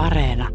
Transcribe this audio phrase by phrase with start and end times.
[0.00, 0.48] Areena.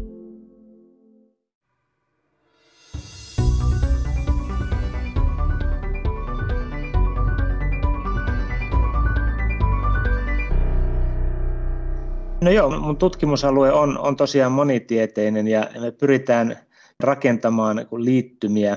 [12.40, 16.58] No joo, mun tutkimusalue on, on tosiaan monitieteinen ja me pyritään
[17.00, 18.76] rakentamaan liittymiä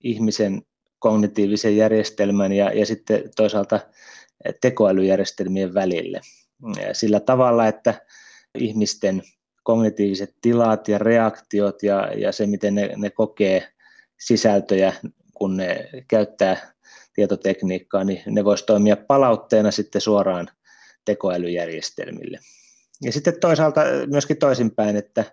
[0.00, 0.62] ihmisen
[0.98, 3.80] kognitiivisen järjestelmän ja, ja sitten toisaalta
[4.60, 6.20] tekoälyjärjestelmien välille.
[6.92, 7.94] Sillä tavalla, että
[8.58, 9.22] ihmisten
[9.66, 13.68] kognitiiviset tilat ja reaktiot ja, ja se, miten ne, ne kokee
[14.20, 14.92] sisältöjä,
[15.34, 16.72] kun ne käyttää
[17.14, 20.48] tietotekniikkaa, niin ne voisi toimia palautteena sitten suoraan
[21.04, 22.38] tekoälyjärjestelmille.
[23.02, 23.80] Ja sitten toisaalta
[24.10, 25.24] myöskin toisinpäin, että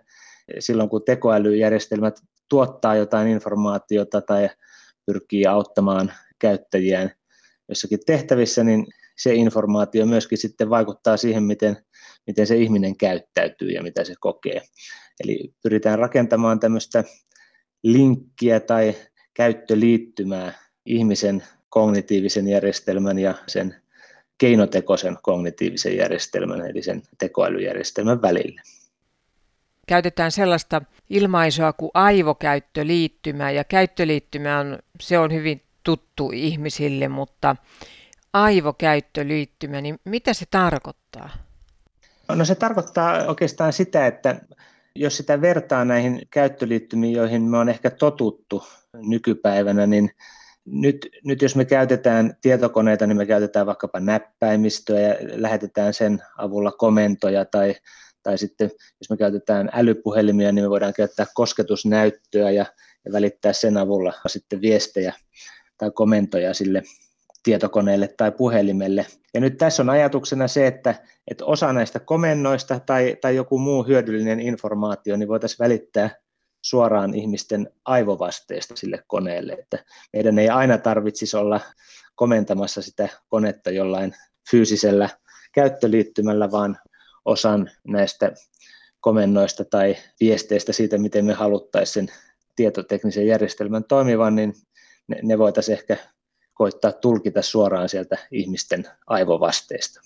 [0.58, 4.50] silloin kun tekoälyjärjestelmät tuottaa jotain informaatiota tai
[5.06, 7.10] pyrkii auttamaan käyttäjiään
[7.68, 8.86] jossakin tehtävissä, niin
[9.18, 11.76] se informaatio myöskin sitten vaikuttaa siihen, miten,
[12.26, 14.62] miten se ihminen käyttäytyy ja mitä se kokee.
[15.24, 17.04] Eli pyritään rakentamaan tämmöistä
[17.82, 18.94] linkkiä tai
[19.34, 20.52] käyttöliittymää
[20.86, 23.74] ihmisen kognitiivisen järjestelmän ja sen
[24.38, 28.60] keinotekoisen kognitiivisen järjestelmän, eli sen tekoälyjärjestelmän välille.
[29.86, 37.56] Käytetään sellaista ilmaisua kuin aivokäyttöliittymä, ja käyttöliittymä on, se on hyvin tuttu ihmisille, mutta
[38.32, 41.30] aivokäyttöliittymä, niin mitä se tarkoittaa?
[42.28, 44.40] No se tarkoittaa oikeastaan sitä, että
[44.96, 50.10] jos sitä vertaa näihin käyttöliittymiin, joihin me on ehkä totuttu nykypäivänä, niin
[50.64, 56.72] nyt, nyt jos me käytetään tietokoneita, niin me käytetään vaikkapa näppäimistöä ja lähetetään sen avulla
[56.72, 57.74] komentoja tai,
[58.22, 62.66] tai sitten jos me käytetään älypuhelimia, niin me voidaan käyttää kosketusnäyttöä ja,
[63.04, 65.12] ja välittää sen avulla sitten viestejä
[65.78, 66.82] tai komentoja sille
[67.44, 69.06] tietokoneelle tai puhelimelle.
[69.34, 70.94] Ja nyt tässä on ajatuksena se, että,
[71.30, 76.10] että osa näistä komennoista tai, tai joku muu hyödyllinen informaatio niin voitaisiin välittää
[76.62, 79.78] suoraan ihmisten aivovasteesta sille koneelle, että
[80.12, 81.60] meidän ei aina tarvitsisi olla
[82.14, 84.14] komentamassa sitä konetta jollain
[84.50, 85.08] fyysisellä
[85.52, 86.78] käyttöliittymällä, vaan
[87.24, 88.32] osan näistä
[89.00, 92.16] komennoista tai viesteistä siitä, miten me haluttaisiin sen
[92.56, 94.54] tietoteknisen järjestelmän toimivan, niin
[95.08, 95.96] ne, ne voitaisiin ehkä
[96.54, 100.00] koittaa tulkita suoraan sieltä ihmisten aivovasteesta.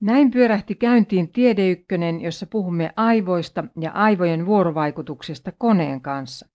[0.00, 6.48] Näin pyörähti käyntiin Tiedeykkönen, jossa puhumme aivoista ja aivojen vuorovaikutuksesta koneen kanssa.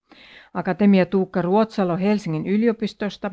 [0.53, 3.31] Akatemia Tuukka Ruotsalo Helsingin yliopistosta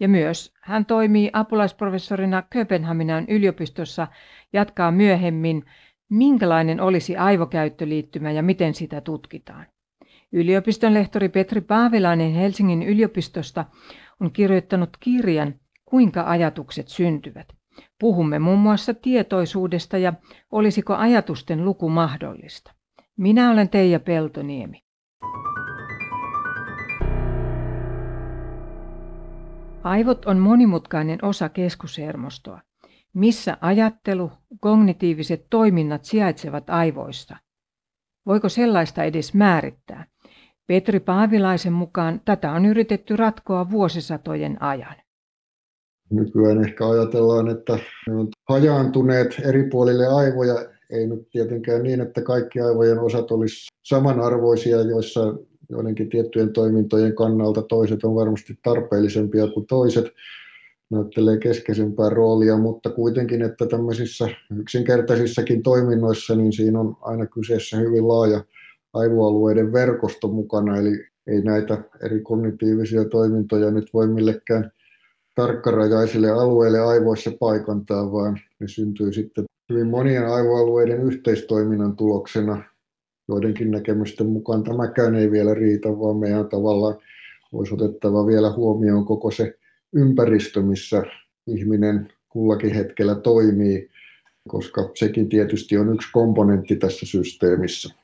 [0.00, 4.06] ja myös hän toimii apulaisprofessorina Kööpenhaminan yliopistossa,
[4.52, 5.64] jatkaa myöhemmin,
[6.08, 9.66] minkälainen olisi aivokäyttöliittymä ja miten sitä tutkitaan.
[10.32, 13.64] Yliopiston lehtori Petri Paavilainen Helsingin yliopistosta
[14.20, 17.48] on kirjoittanut kirjan Kuinka ajatukset syntyvät.
[17.98, 20.12] Puhumme muun muassa tietoisuudesta ja
[20.50, 22.74] olisiko ajatusten luku mahdollista.
[23.16, 24.82] Minä olen Teija Peltoniemi.
[29.82, 32.60] Aivot on monimutkainen osa keskushermostoa.
[33.14, 37.36] Missä ajattelu, kognitiiviset toiminnat sijaitsevat aivoista?
[38.26, 40.06] Voiko sellaista edes määrittää?
[40.68, 44.94] Petri Paavilaisen mukaan tätä on yritetty ratkoa vuosisatojen ajan.
[46.10, 50.54] Nykyään ehkä ajatellaan, että ne on hajaantuneet eri puolille aivoja.
[50.90, 55.34] Ei nyt tietenkään niin, että kaikki aivojen osat olisi samanarvoisia, joissa
[55.70, 60.06] joidenkin tiettyjen toimintojen kannalta toiset on varmasti tarpeellisempia kuin toiset
[60.90, 68.08] näyttelee keskeisempää roolia, mutta kuitenkin, että tämmöisissä yksinkertaisissakin toiminnoissa, niin siinä on aina kyseessä hyvin
[68.08, 68.44] laaja
[68.92, 74.72] aivoalueiden verkosto mukana, eli ei näitä eri kognitiivisia toimintoja nyt voi millekään
[75.34, 82.64] tarkkarajaisille alueille aivoissa paikantaa, vaan ne syntyy sitten hyvin monien aivoalueiden yhteistoiminnan tuloksena.
[83.28, 86.96] Joidenkin näkemysten mukaan tämäkään ei vielä riitä, vaan meidän tavallaan
[87.52, 89.54] olisi otettava vielä huomioon koko se
[89.92, 91.02] ympäristö, missä
[91.46, 93.90] ihminen kullakin hetkellä toimii,
[94.48, 97.94] koska sekin tietysti on yksi komponentti tässä systeemissä.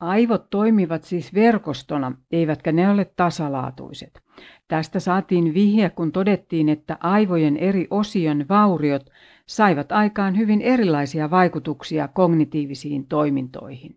[0.00, 4.20] Aivot toimivat siis verkostona, eivätkä ne ole tasalaatuiset.
[4.68, 9.10] Tästä saatiin vihje, kun todettiin, että aivojen eri osion vauriot
[9.46, 13.96] saivat aikaan hyvin erilaisia vaikutuksia kognitiivisiin toimintoihin.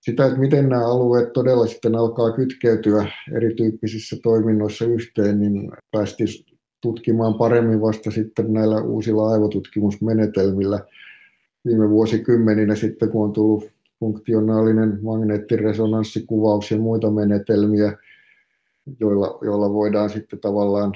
[0.00, 3.06] Sitä, että miten nämä alueet todella sitten alkaa kytkeytyä
[3.36, 6.28] erityyppisissä toiminnoissa yhteen, niin päästiin
[6.82, 10.80] tutkimaan paremmin vasta sitten näillä uusilla aivotutkimusmenetelmillä
[11.64, 17.96] viime vuosikymmeninä sitten, kun on tullut funktionaalinen magneettiresonanssikuvaus ja muita menetelmiä,
[19.00, 20.92] joilla, joilla voidaan sitten tavallaan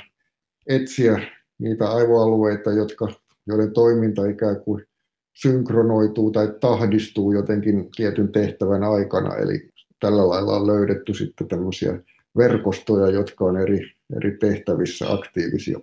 [0.67, 1.21] etsiä
[1.59, 3.09] niitä aivoalueita, jotka,
[3.47, 4.85] joiden toiminta ikään kuin
[5.33, 9.37] synkronoituu tai tahdistuu jotenkin tietyn tehtävän aikana.
[9.37, 9.71] Eli
[10.01, 12.01] tällä lailla on löydetty sitten tämmöisiä
[12.37, 15.79] verkostoja, jotka on eri, eri tehtävissä aktiivisia.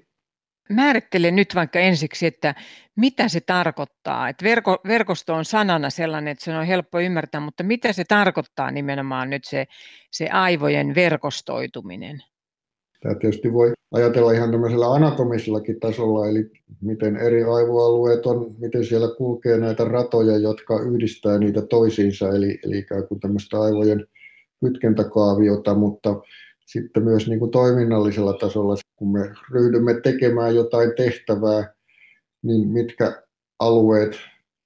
[0.69, 2.56] Määrittele nyt vaikka ensiksi, että
[2.95, 4.30] mitä se tarkoittaa.
[4.30, 8.71] Että verko, verkosto on sanana sellainen, että se on helppo ymmärtää, mutta mitä se tarkoittaa
[8.71, 9.66] nimenomaan nyt se,
[10.12, 12.24] se aivojen verkostoituminen?
[13.01, 16.51] Tämä tietysti voi ajatella ihan tämmöisellä anatomisellakin tasolla, eli
[16.81, 22.77] miten eri aivoalueet on, miten siellä kulkee näitä ratoja, jotka yhdistää niitä toisiinsa, eli, eli
[22.77, 24.07] ikään kuin tämmöistä aivojen
[24.60, 26.22] kytkentäkaaviota, mutta
[26.71, 31.74] sitten myös niin kuin toiminnallisella tasolla, kun me ryhdymme tekemään jotain tehtävää,
[32.44, 33.24] niin mitkä
[33.60, 34.12] alueet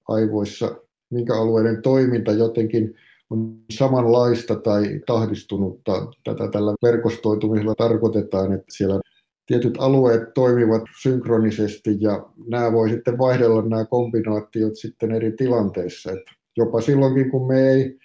[0.07, 0.75] aivoissa,
[1.09, 2.95] minkä alueiden toiminta jotenkin
[3.29, 6.07] on samanlaista tai tahdistunutta.
[6.23, 8.99] Tätä tällä verkostoitumisella tarkoitetaan, että siellä
[9.45, 16.11] tietyt alueet toimivat synkronisesti ja nämä voi sitten vaihdella nämä kombinaatiot sitten eri tilanteissa.
[16.11, 17.99] Että jopa silloinkin, kun me ei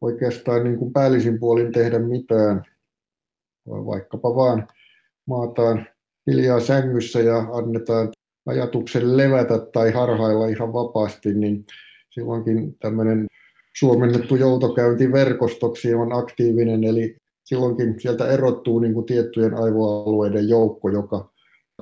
[0.00, 2.64] oikeastaan niin kuin päällisin puolin tehdä mitään,
[3.68, 4.68] vaikkapa vaan
[5.26, 5.86] maataan
[6.26, 8.08] hiljaa sängyssä ja annetaan
[8.46, 11.64] ajatuksen levätä tai harhailla ihan vapaasti, niin
[12.10, 13.26] silloinkin tämmöinen
[13.76, 21.32] suomennettu joutokäynti verkostoksi on aktiivinen, eli silloinkin sieltä erottuu niin kuin tiettyjen aivoalueiden joukko, joka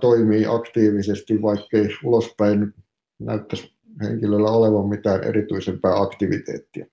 [0.01, 2.75] toimii aktiivisesti, vaikkei ulospäin
[3.19, 6.87] näyttäisi henkilöllä olevan mitään erityisempää aktiviteettia.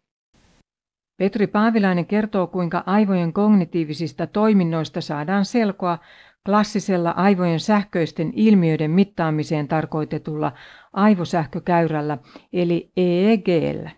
[1.18, 5.98] Petri Paavilainen kertoo, kuinka aivojen kognitiivisista toiminnoista saadaan selkoa
[6.46, 10.52] klassisella aivojen sähköisten ilmiöiden mittaamiseen tarkoitetulla
[10.94, 12.18] aivosähkökäyrällä
[12.54, 13.92] eli EEGllä.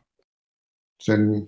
[1.00, 1.48] Sen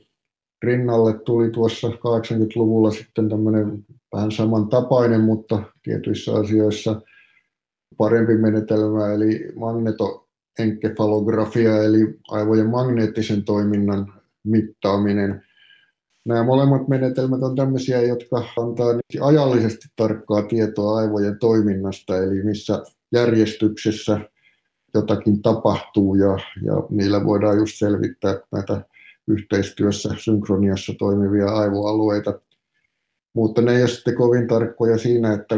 [0.63, 3.85] rinnalle tuli tuossa 80-luvulla sitten tämmöinen
[4.15, 7.01] vähän samantapainen, mutta tietyissä asioissa
[7.97, 14.13] parempi menetelmä, eli magnetoenkefalografia, eli aivojen magneettisen toiminnan
[14.43, 15.41] mittaaminen–
[16.25, 18.87] Nämä molemmat menetelmät on tämmöisiä, jotka antaa
[19.21, 24.19] ajallisesti tarkkaa tietoa aivojen toiminnasta, eli missä järjestyksessä
[24.93, 28.81] jotakin tapahtuu ja, ja niillä voidaan just selvittää näitä
[29.27, 32.39] yhteistyössä, synkroniassa toimivia aivoalueita.
[33.33, 35.55] Mutta ne ei ole sitten kovin tarkkoja siinä, että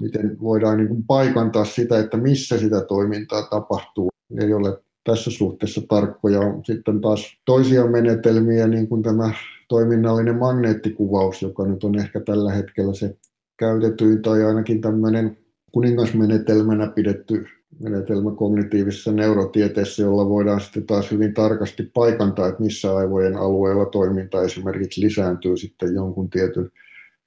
[0.00, 4.10] miten voidaan niin paikantaa sitä, että missä sitä toimintaa tapahtuu.
[4.40, 6.40] Ei ole tässä suhteessa tarkkoja.
[6.64, 9.32] Sitten taas toisia menetelmiä, niin kuin tämä
[9.68, 13.16] toiminnallinen magneettikuvaus, joka nyt on ehkä tällä hetkellä se
[13.58, 15.38] käytetyin tai ainakin tämmöinen
[15.72, 17.46] kuningasmenetelmänä pidetty
[17.82, 24.42] menetelmä kognitiivisessa neurotieteessä, jolla voidaan sitten taas hyvin tarkasti paikantaa, että missä aivojen alueella toiminta
[24.42, 26.70] esimerkiksi lisääntyy sitten jonkun tietyn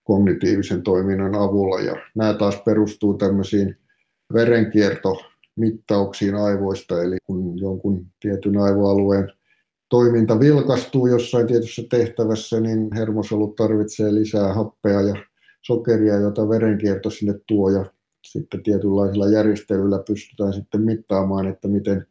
[0.04, 1.80] kognitiivisen toiminnan avulla.
[1.80, 3.78] Ja nämä taas perustuu tämmöisiin
[5.60, 9.32] verenkiertomittauksiin aivoista, eli kun jonkun tietyn aivoalueen
[9.90, 15.16] toiminta vilkastuu jossain tietyssä tehtävässä, niin hermosolut tarvitsee lisää happea ja
[15.62, 17.86] sokeria, jota verenkierto sinne tuo ja
[18.26, 22.06] sitten tietynlaisilla järjestelyillä pystytään sitten mittaamaan, että miten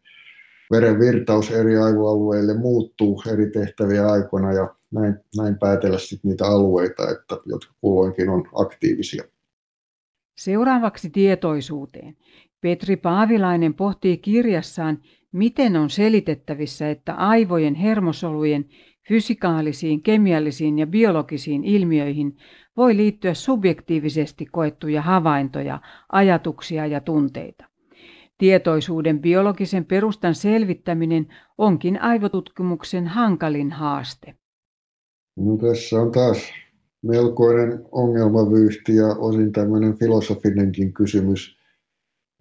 [0.70, 7.02] veren virtaus eri aivoalueille muuttuu eri tehtäviä aikana ja näin, näin päätellä sitten niitä alueita,
[7.10, 9.24] että, jotka kulloinkin on aktiivisia.
[10.38, 12.16] Seuraavaksi tietoisuuteen.
[12.60, 14.98] Petri Paavilainen pohtii kirjassaan,
[15.32, 18.68] Miten on selitettävissä, että aivojen hermosolujen
[19.08, 22.36] fysikaalisiin, kemiallisiin ja biologisiin ilmiöihin
[22.76, 25.80] voi liittyä subjektiivisesti koettuja havaintoja,
[26.12, 27.64] ajatuksia ja tunteita?
[28.38, 31.26] Tietoisuuden biologisen perustan selvittäminen
[31.58, 34.34] onkin aivotutkimuksen hankalin haaste.
[35.36, 36.52] No, tässä on taas
[37.02, 41.57] melkoinen ongelmavyyhti ja osin tämmöinen filosofinenkin kysymys.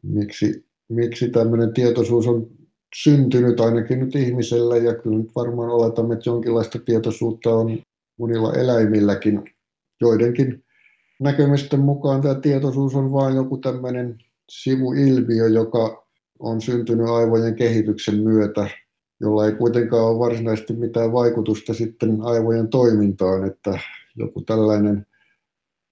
[0.07, 2.47] Miksi, miksi tämmöinen tietoisuus on
[2.95, 7.79] syntynyt ainakin nyt ihmisellä ja kyllä nyt varmaan oletamme, että jonkinlaista tietoisuutta on
[8.19, 9.43] monilla eläimilläkin.
[10.01, 10.63] Joidenkin
[11.19, 14.17] näkemysten mukaan tämä tietoisuus on vain joku tämmöinen
[14.49, 16.07] sivuilmiö, joka
[16.39, 18.69] on syntynyt aivojen kehityksen myötä,
[19.21, 23.79] jolla ei kuitenkaan ole varsinaisesti mitään vaikutusta sitten aivojen toimintaan, että
[24.15, 25.06] joku tällainen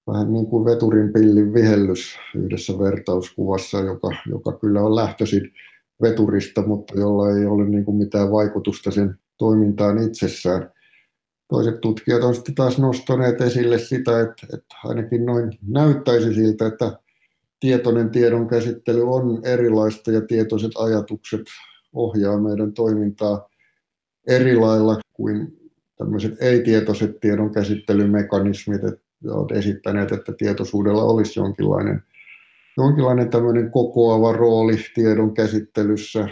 [0.07, 5.51] vähän niin kuin veturin pillin vihellys yhdessä vertauskuvassa, joka, joka kyllä on lähtöisin
[6.01, 10.71] veturista, mutta jolla ei ole niin kuin mitään vaikutusta sen toimintaan itsessään.
[11.47, 16.99] Toiset tutkijat ovat sitten taas nostaneet esille sitä, että, että ainakin noin näyttäisi siltä, että
[17.59, 21.41] tietoinen tiedon käsittely on erilaista ja tietoiset ajatukset
[21.93, 23.49] ohjaa meidän toimintaa
[24.27, 25.57] eri lailla kuin
[25.97, 28.81] tämmöiset ei-tietoiset tiedon käsittelymekanismit,
[29.31, 32.03] olet esittäneet, että tietoisuudella olisi jonkinlainen
[32.77, 36.27] jonkinlainen tämmöinen kokoava rooli tiedon käsittelyssä.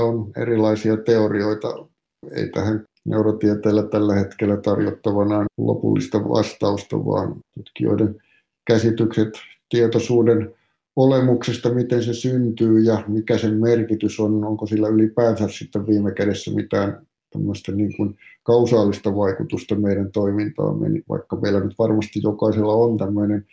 [0.00, 1.86] on erilaisia teorioita.
[2.32, 8.22] Ei tähän neurotieteellä tällä hetkellä tarjottavana lopullista vastausta, vaan tutkijoiden
[8.66, 9.28] käsitykset
[9.68, 10.54] tietoisuuden
[10.96, 16.50] olemuksesta, miten se syntyy ja mikä sen merkitys on, onko sillä ylipäänsä sitten viime kädessä
[16.50, 18.16] mitään tämmöistä niin kuin
[18.48, 23.46] kausaalista vaikutusta meidän toimintaamme, niin vaikka meillä nyt varmasti jokaisella on tämmöinen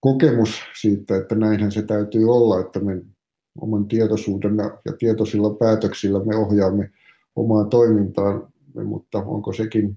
[0.00, 3.02] kokemus siitä, että näinhän se täytyy olla, että me
[3.60, 6.90] oman tietoisuuden ja tietoisilla päätöksillä me ohjaamme
[7.36, 8.48] omaa toimintaan,
[8.84, 9.96] mutta onko sekin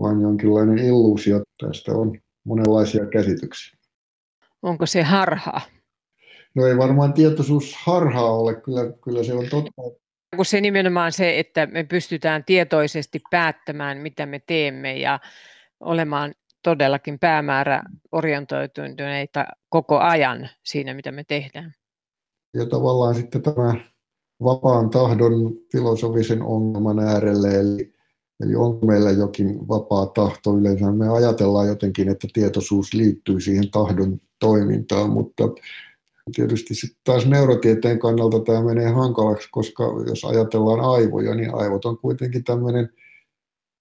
[0.00, 1.42] vain jonkinlainen illuusio?
[1.60, 3.78] Tästä on monenlaisia käsityksiä.
[4.62, 5.60] Onko se harhaa?
[6.54, 10.01] No ei varmaan tietoisuus harhaa ole, kyllä, kyllä se on totta.
[10.36, 15.20] Kun se nimenomaan se, että me pystytään tietoisesti päättämään, mitä me teemme ja
[15.80, 21.74] olemaan todellakin päämäärä orientoituneita koko ajan siinä, mitä me tehdään.
[22.54, 23.74] Ja tavallaan sitten tämä
[24.42, 27.92] vapaan tahdon filosofisen ongelman äärelle, eli,
[28.40, 30.92] eli onko meillä jokin vapaa tahto yleensä.
[30.92, 35.44] Me ajatellaan jotenkin, että tietoisuus liittyy siihen tahdon toimintaan, mutta
[36.34, 41.98] tietysti sitten taas neurotieteen kannalta tämä menee hankalaksi, koska jos ajatellaan aivoja, niin aivot on
[41.98, 42.88] kuitenkin tämmöinen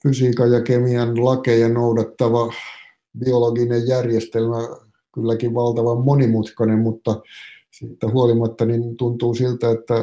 [0.03, 2.53] fysiikan ja kemian lakeja noudattava
[3.19, 4.57] biologinen järjestelmä,
[5.13, 7.21] kylläkin valtavan monimutkainen, mutta
[7.71, 9.95] siitä huolimatta niin tuntuu siltä, että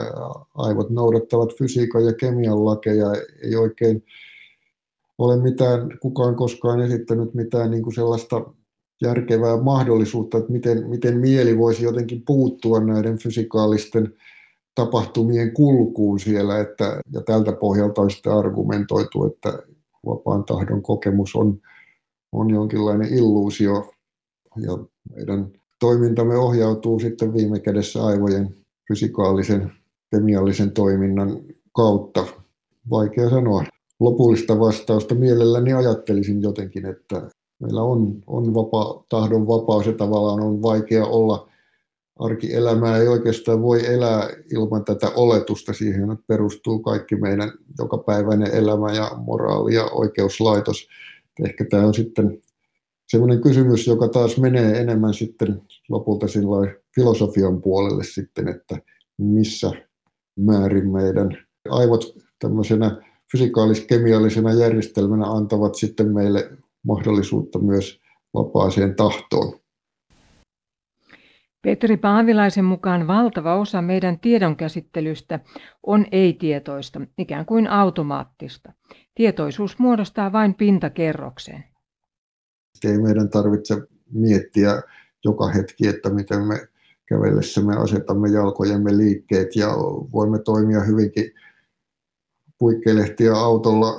[0.54, 3.06] aivot noudattavat fysiikan ja kemian lakeja,
[3.42, 4.04] ei oikein
[5.18, 8.52] ole mitään, kukaan koskaan esittänyt mitään niin kuin sellaista
[9.02, 14.14] järkevää mahdollisuutta, että miten, miten mieli voisi jotenkin puuttua näiden fysikaalisten
[14.74, 19.62] tapahtumien kulkuun siellä, että, ja tältä pohjalta on sitten argumentoitu, että
[20.06, 21.60] vapaan tahdon kokemus on,
[22.32, 23.92] on jonkinlainen illuusio,
[24.56, 24.78] ja
[25.14, 28.54] meidän toimintamme ohjautuu sitten viime kädessä aivojen
[28.88, 29.72] fysikaalisen,
[30.10, 31.40] kemiallisen toiminnan
[31.72, 32.26] kautta.
[32.90, 33.64] Vaikea sanoa
[34.00, 35.14] lopullista vastausta.
[35.14, 37.28] Mielelläni ajattelisin jotenkin, että
[37.58, 41.48] meillä on, on vapa, tahdon vapaus ja tavallaan on vaikea olla
[42.18, 45.72] arkielämää ei oikeastaan voi elää ilman tätä oletusta.
[45.72, 50.88] Siihen perustuu kaikki meidän jokapäiväinen elämä ja moraali ja oikeuslaitos.
[51.44, 52.42] Ehkä tämä on sitten
[53.08, 56.26] sellainen kysymys, joka taas menee enemmän sitten lopulta
[56.94, 58.78] filosofian puolelle sitten, että
[59.18, 59.72] missä
[60.36, 61.38] määrin meidän
[61.68, 66.50] aivot tämmöisenä fysikaalis-kemiallisena järjestelmänä antavat sitten meille
[66.86, 68.00] mahdollisuutta myös
[68.34, 69.60] vapaaseen tahtoon.
[71.62, 75.40] Petri Paavilaisen mukaan valtava osa meidän tiedonkäsittelystä
[75.82, 78.72] on ei-tietoista, ikään kuin automaattista.
[79.14, 81.64] Tietoisuus muodostaa vain pintakerroksen.
[82.84, 83.74] Ei meidän tarvitse
[84.12, 84.82] miettiä
[85.24, 86.68] joka hetki, että miten me
[87.06, 89.68] kävellessämme asetamme jalkojemme liikkeet ja
[90.12, 91.32] voimme toimia hyvinkin
[92.58, 93.92] puikkelehtiä autolla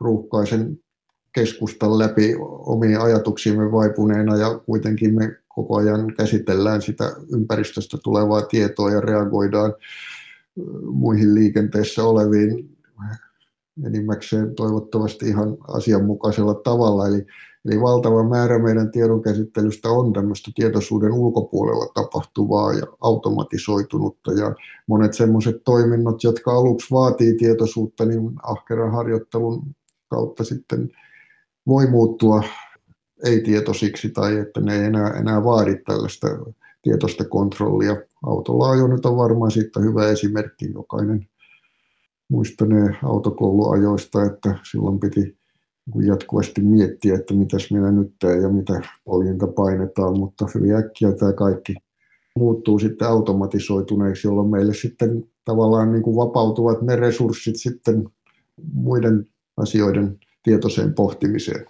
[0.00, 0.78] ruuhkaisen
[1.32, 8.90] keskustan läpi omiin ajatuksiimme vaipuneena ja kuitenkin me koko ajan käsitellään sitä ympäristöstä tulevaa tietoa
[8.90, 9.74] ja reagoidaan
[10.82, 12.76] muihin liikenteessä oleviin
[13.86, 17.06] enimmäkseen toivottavasti ihan asianmukaisella tavalla.
[17.06, 17.26] Eli,
[17.64, 24.32] eli valtava määrä meidän tiedonkäsittelystä on tämmöistä tietoisuuden ulkopuolella tapahtuvaa ja automatisoitunutta.
[24.32, 24.54] Ja
[24.86, 29.66] monet semmoiset toiminnot, jotka aluksi vaatii tietoisuutta, niin ahkeran harjoittelun
[30.08, 30.90] kautta sitten
[31.66, 32.42] voi muuttua
[33.24, 36.26] ei-tietoisiksi tai että ne ei enää, enää vaadi tällaista
[36.82, 37.96] tietoista kontrollia.
[38.26, 40.72] Autolla nyt on varmaan siitä hyvä esimerkki.
[40.72, 41.26] Jokainen
[42.28, 45.36] muistanee autokouluajoista, että silloin piti
[46.06, 51.32] jatkuvasti miettiä, että mitäs minä nyt teen ja mitä poljinta painetaan, mutta hyvin äkkiä tämä
[51.32, 51.74] kaikki
[52.36, 58.08] muuttuu sitten automatisoituneeksi, jolloin meille sitten tavallaan niin kuin vapautuvat ne resurssit sitten
[58.72, 59.26] muiden
[59.56, 61.66] asioiden tietoiseen pohtimiseen.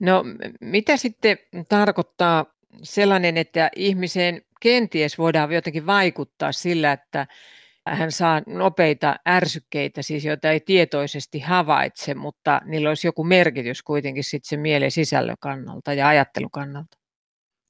[0.00, 0.24] No
[0.60, 2.46] mitä sitten tarkoittaa
[2.82, 7.26] sellainen, että ihmiseen kenties voidaan jotenkin vaikuttaa sillä, että
[7.86, 14.24] hän saa nopeita ärsykkeitä, siis joita ei tietoisesti havaitse, mutta niillä olisi joku merkitys kuitenkin
[14.24, 16.96] sitten sen mielen sisällön kannalta ja ajattelun kannalta.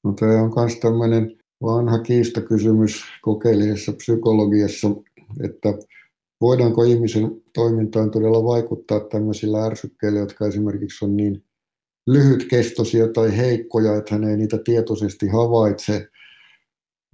[0.03, 4.87] No, tämä on myös tämmöinen vanha kiistakysymys kokeellisessa psykologiassa,
[5.43, 5.69] että
[6.41, 11.43] voidaanko ihmisen toimintaan todella vaikuttaa tämmöisillä ärsykkeillä, jotka esimerkiksi on niin
[12.07, 16.07] lyhytkestoisia tai heikkoja, että hän ei niitä tietoisesti havaitse.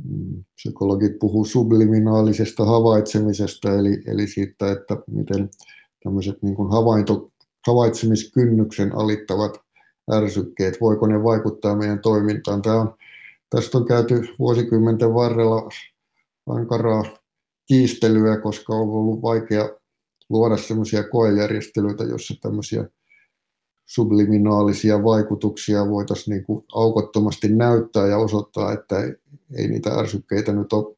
[0.03, 5.49] Mm, psykologit puhuu subliminaalisesta havaitsemisesta, eli, eli siitä, että miten
[6.03, 7.31] tämmöiset niin kuin havainto,
[7.67, 9.57] havaitsemiskynnyksen alittavat
[10.13, 12.61] ärsykkeet, voiko ne vaikuttaa meidän toimintaan.
[12.61, 12.95] Tämä on,
[13.49, 15.69] tästä on käyty vuosikymmenten varrella
[16.49, 17.22] ankaraa
[17.73, 19.69] kiistelyä, koska on ollut vaikea
[20.29, 22.85] luoda sellaisia koejärjestelyitä, joissa tämmöisiä
[23.85, 29.13] subliminaalisia vaikutuksia voitaisiin niin kuin aukottomasti näyttää ja osoittaa, että ei,
[29.57, 30.95] ei niitä ärsykkeitä nyt ole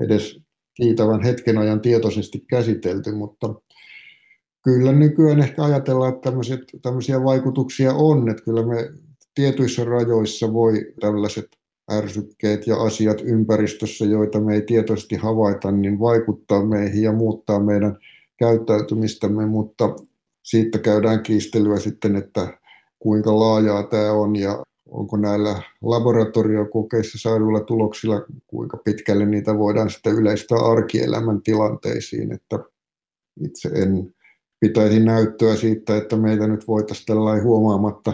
[0.00, 0.40] edes
[0.74, 3.54] kiitävän hetken ajan tietoisesti käsitelty, mutta
[4.62, 6.32] kyllä nykyään ehkä ajatellaan, että
[6.82, 8.90] tämmöisiä vaikutuksia on, että kyllä me
[9.34, 11.46] tietyissä rajoissa voi tällaiset
[11.90, 17.96] ärsykkeet ja asiat ympäristössä, joita me ei tietoisesti havaita, niin vaikuttaa meihin ja muuttaa meidän
[18.38, 19.96] käyttäytymistämme, mutta
[20.42, 22.58] siitä käydään kiistelyä sitten, että
[22.98, 30.14] kuinka laajaa tämä on ja onko näillä laboratoriokokeissa saaduilla tuloksilla, kuinka pitkälle niitä voidaan sitten
[30.14, 32.58] yleistää arkielämän tilanteisiin, että
[33.40, 34.14] itse en
[34.60, 38.12] pitäisi näyttöä siitä, että meitä nyt voitaisiin tällainen huomaamatta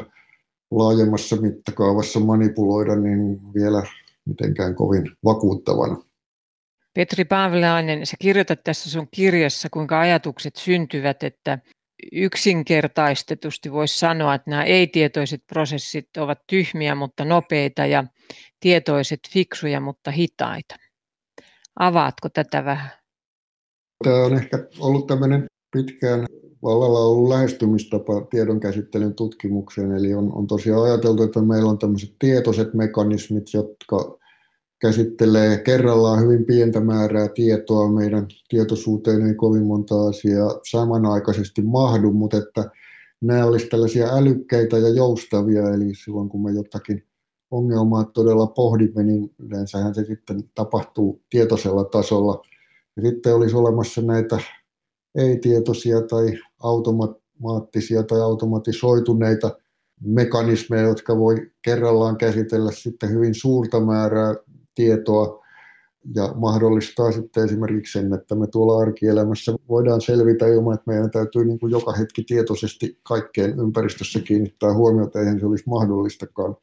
[0.70, 3.82] laajemmassa mittakaavassa manipuloida, niin vielä
[4.24, 5.96] mitenkään kovin vakuuttavana.
[6.94, 11.58] Petri Paavilainen, sä kirjoitat tässä sun kirjassa, kuinka ajatukset syntyvät, että
[12.12, 18.04] yksinkertaistetusti voisi sanoa, että nämä ei-tietoiset prosessit ovat tyhmiä, mutta nopeita ja
[18.60, 20.76] tietoiset fiksuja, mutta hitaita.
[21.78, 22.90] Avaatko tätä vähän?
[24.04, 26.26] Tämä on ehkä ollut tämmöinen pitkään
[26.62, 29.92] vallalla ollut lähestymistapa tiedonkäsittelyn tutkimukseen.
[29.92, 34.18] Eli on, on tosiaan ajateltu, että meillä on tämmöiset tietoiset mekanismit, jotka
[34.80, 37.92] käsittelee kerrallaan hyvin pientä määrää tietoa.
[37.92, 42.70] Meidän tietoisuuteen ei kovin monta asiaa samanaikaisesti mahdu, mutta että
[43.20, 47.04] nämä olisi tällaisia älykkäitä ja joustavia, eli silloin kun me jotakin
[47.50, 52.42] ongelmaa todella pohdimme, niin yleensähän se sitten tapahtuu tietoisella tasolla.
[52.96, 54.38] Ja sitten olisi olemassa näitä
[55.14, 59.58] ei-tietoisia tai automaattisia tai automatisoituneita
[60.04, 64.34] mekanismeja, jotka voi kerrallaan käsitellä sitten hyvin suurta määrää
[64.74, 65.40] tietoa
[66.14, 71.44] ja mahdollistaa sitten esimerkiksi sen, että me tuolla arkielämässä voidaan selvitä ilman, että meidän täytyy
[71.44, 76.56] niin kuin joka hetki tietoisesti kaikkeen ympäristössä kiinnittää huomiota, eihän se olisi mahdollistakaan.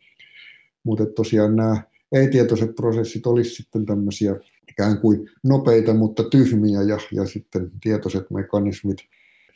[0.83, 1.81] Mutta tosiaan nämä
[2.11, 4.35] ei-tietoiset prosessit olisi sitten tämmöisiä
[4.69, 8.97] ikään kuin nopeita, mutta tyhmiä ja, ja sitten tietoiset mekanismit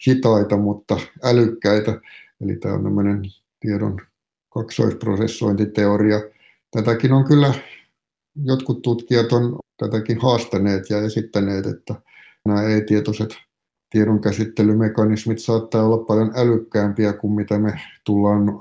[0.08, 2.02] hitaita, mutta älykkäitä.
[2.42, 3.22] Eli tämä on tämmöinen
[3.60, 4.02] tiedon
[4.50, 6.22] kaksoisprosessointiteoria.
[6.72, 7.54] Tätäkin on kyllä
[8.44, 11.96] jotkut tutkijat on tätäkin haastaneet ja esittäneet, että
[12.46, 13.30] nämä ei-tietoiset
[13.90, 18.60] tiedonkäsittelymekanismit saattaa olla paljon älykkäämpiä kuin mitä me tullaan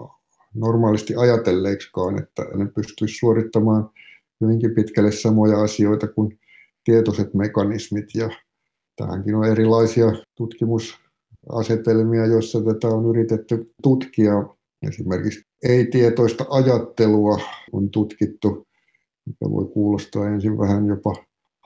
[0.54, 3.90] normaalisti ajatelleeksikaan, että ne pystyisi suorittamaan
[4.40, 6.38] hyvinkin pitkälle samoja asioita kuin
[6.84, 8.14] tietoiset mekanismit.
[8.14, 8.30] Ja
[8.96, 10.12] tähänkin on erilaisia
[11.40, 14.32] tutkimusasetelmia, joissa tätä on yritetty tutkia.
[14.88, 17.38] Esimerkiksi ei-tietoista ajattelua
[17.72, 18.66] on tutkittu
[19.26, 21.14] mikä voi kuulostaa ensin vähän jopa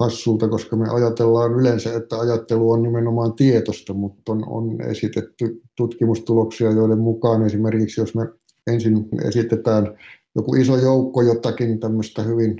[0.00, 6.70] hassulta, koska me ajatellaan yleensä, että ajattelu on nimenomaan tietosta, mutta on, on esitetty tutkimustuloksia,
[6.70, 8.28] joiden mukaan esimerkiksi jos me
[8.66, 9.98] ensin esitetään
[10.36, 12.56] joku iso joukko jotakin tämmöistä hyvin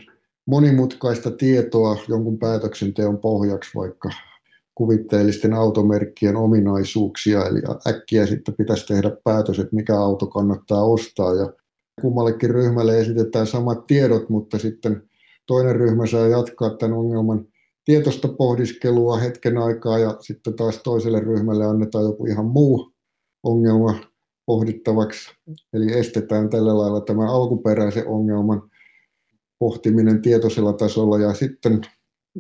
[0.47, 4.11] monimutkaista tietoa jonkun päätöksenteon pohjaksi, vaikka
[4.75, 11.53] kuvitteellisten automerkkien ominaisuuksia, eli äkkiä sitten pitäisi tehdä päätös, että mikä auto kannattaa ostaa, ja
[12.01, 15.03] kummallekin ryhmälle esitetään samat tiedot, mutta sitten
[15.47, 17.47] toinen ryhmä saa jatkaa tämän ongelman
[17.85, 19.99] tietoista pohdiskelua hetken aikaa.
[19.99, 22.93] Ja sitten taas toiselle ryhmälle annetaan joku ihan muu
[23.43, 23.95] ongelma
[24.47, 25.33] pohdittavaksi.
[25.73, 28.71] Eli estetään tällä lailla tämän alkuperäisen ongelman
[29.59, 31.19] pohtiminen tietoisella tasolla.
[31.19, 31.81] Ja sitten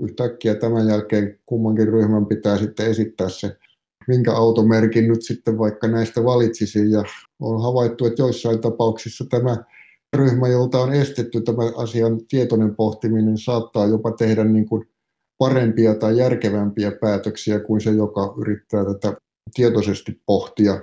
[0.02, 3.56] yhtäkkiä tämän jälkeen kummankin ryhmän pitää sitten esittää se
[4.08, 6.90] minkä automerkin nyt sitten vaikka näistä valitsisin.
[6.90, 7.04] Ja
[7.40, 9.56] on havaittu, että joissain tapauksissa tämä
[10.16, 14.88] ryhmä, jolta on estetty tämä asian tietoinen pohtiminen, saattaa jopa tehdä niin kuin
[15.38, 19.16] parempia tai järkevämpiä päätöksiä kuin se, joka yrittää tätä
[19.54, 20.80] tietoisesti pohtia.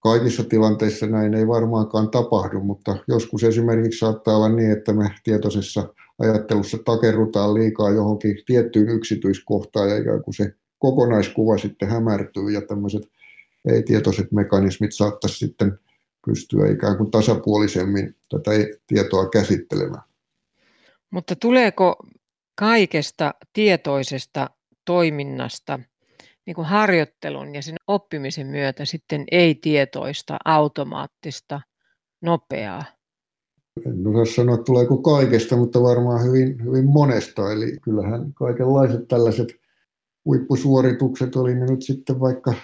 [0.00, 5.94] Kaikissa tilanteissa näin ei varmaankaan tapahdu, mutta joskus esimerkiksi saattaa olla niin, että me tietoisessa
[6.18, 13.02] ajattelussa takerrutaan liikaa johonkin tiettyyn yksityiskohtaan ja ikään kuin se kokonaiskuva sitten hämärtyy ja tämmöiset
[13.72, 15.78] ei-tietoiset mekanismit saattaisi sitten
[16.26, 18.50] pystyä ikään kuin tasapuolisemmin tätä
[18.86, 20.02] tietoa käsittelemään.
[21.10, 21.96] Mutta tuleeko
[22.58, 24.50] kaikesta tietoisesta
[24.84, 25.80] toiminnasta
[26.46, 31.60] niin kuin harjoittelun ja sen oppimisen myötä sitten ei-tietoista, automaattista,
[32.20, 32.84] nopeaa?
[33.86, 37.52] En osaa sanoa, tuleeko kaikesta, mutta varmaan hyvin, hyvin monesta.
[37.52, 39.48] Eli kyllähän kaikenlaiset tällaiset
[40.24, 42.54] huippusuoritukset, oli ne nyt sitten vaikka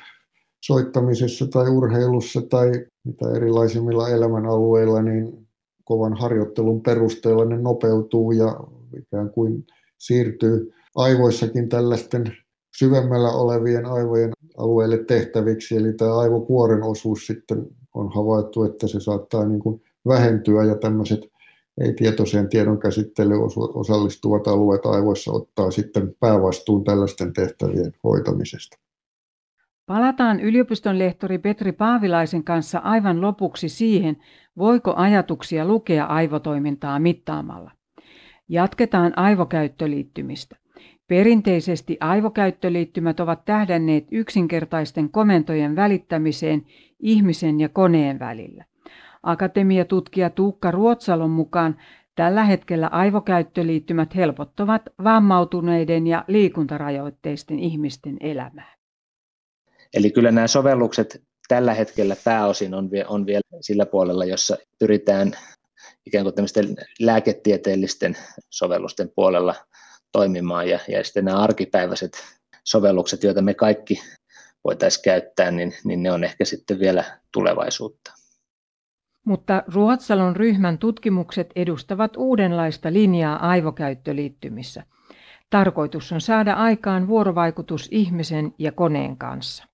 [0.65, 2.71] soittamisessa tai urheilussa tai
[3.05, 5.47] mitä erilaisimmilla elämänalueilla, niin
[5.85, 8.61] kovan harjoittelun perusteella ne nopeutuu ja
[8.99, 9.67] ikään kuin
[9.99, 12.25] siirtyy aivoissakin tällaisten
[12.79, 19.45] syvemmällä olevien aivojen alueelle tehtäviksi, eli tämä aivokuoren osuus sitten on havaittu, että se saattaa
[19.45, 21.21] niin kuin vähentyä ja tämmöiset
[21.81, 23.41] ei-tietoiseen tiedon käsittelyyn
[23.75, 28.79] osallistuvat alueet aivoissa ottaa sitten päävastuun tällaisten tehtävien hoitamisesta.
[29.87, 34.17] Palataan yliopiston lehtori Petri Paavilaisen kanssa aivan lopuksi siihen,
[34.59, 37.71] voiko ajatuksia lukea aivotoimintaa mittaamalla.
[38.49, 40.57] Jatketaan aivokäyttöliittymistä.
[41.07, 46.67] Perinteisesti aivokäyttöliittymät ovat tähdänneet yksinkertaisten komentojen välittämiseen
[47.01, 48.65] ihmisen ja koneen välillä.
[49.23, 51.77] Akatemiatutkija Tuukka Ruotsalon mukaan
[52.15, 58.75] tällä hetkellä aivokäyttöliittymät helpottavat vammautuneiden ja liikuntarajoitteisten ihmisten elämää.
[59.95, 65.33] Eli kyllä nämä sovellukset tällä hetkellä pääosin on, on vielä sillä puolella, jossa pyritään
[66.07, 68.17] ikään kuin tämmöisten lääketieteellisten
[68.51, 69.55] sovellusten puolella
[70.13, 72.13] toimimaan ja, ja sitten nämä arkipäiväiset
[72.65, 74.03] sovellukset, joita me kaikki
[74.65, 78.13] voitaisiin käyttää, niin, niin ne on ehkä sitten vielä tulevaisuutta.
[79.29, 84.83] Mutta Ruotsalon ryhmän tutkimukset edustavat uudenlaista linjaa aivokäyttöliittymissä.
[85.51, 89.65] Tarkoitus on saada aikaan vuorovaikutus ihmisen ja koneen kanssa.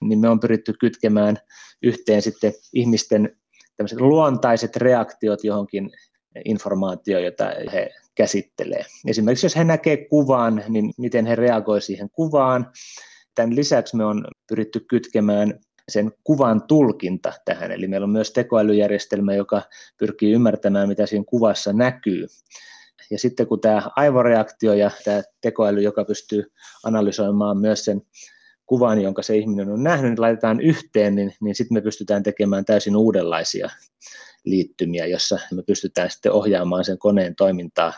[0.00, 1.36] Niin me on pyritty kytkemään
[1.82, 3.36] yhteen sitten ihmisten
[3.98, 5.90] luontaiset reaktiot johonkin
[6.44, 8.84] informaatioon, jota he käsittelee.
[9.06, 12.72] Esimerkiksi jos he näkee kuvan, niin miten he reagoivat siihen kuvaan.
[13.34, 17.72] Tämän lisäksi me on pyritty kytkemään sen kuvan tulkinta tähän.
[17.72, 19.62] Eli meillä on myös tekoälyjärjestelmä, joka
[19.98, 22.26] pyrkii ymmärtämään, mitä siinä kuvassa näkyy.
[23.10, 26.52] Ja sitten kun tämä aivoreaktio ja tämä tekoäly, joka pystyy
[26.84, 28.02] analysoimaan myös sen
[28.66, 32.64] kuvan, jonka se ihminen on nähnyt, niin laitetaan yhteen, niin, niin sitten me pystytään tekemään
[32.64, 33.70] täysin uudenlaisia
[34.44, 37.92] liittymiä, jossa me pystytään sitten ohjaamaan sen koneen toimintaa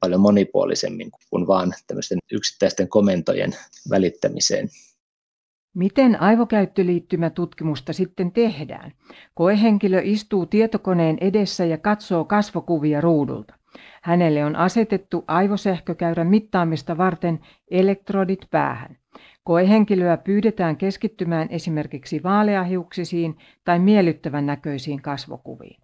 [0.00, 3.56] paljon monipuolisemmin kuin vaan tämmöisten yksittäisten komentojen
[3.90, 4.68] välittämiseen.
[5.76, 8.92] Miten aivokäyttöliittymätutkimusta sitten tehdään?
[9.34, 13.54] Koehenkilö istuu tietokoneen edessä ja katsoo kasvokuvia ruudulta.
[14.02, 18.96] Hänelle on asetettu aivosähkökäyrän mittaamista varten elektrodit päähän.
[19.44, 25.80] Koehenkilöä pyydetään keskittymään esimerkiksi vaaleahiuksisiin tai miellyttävän näköisiin kasvokuviin.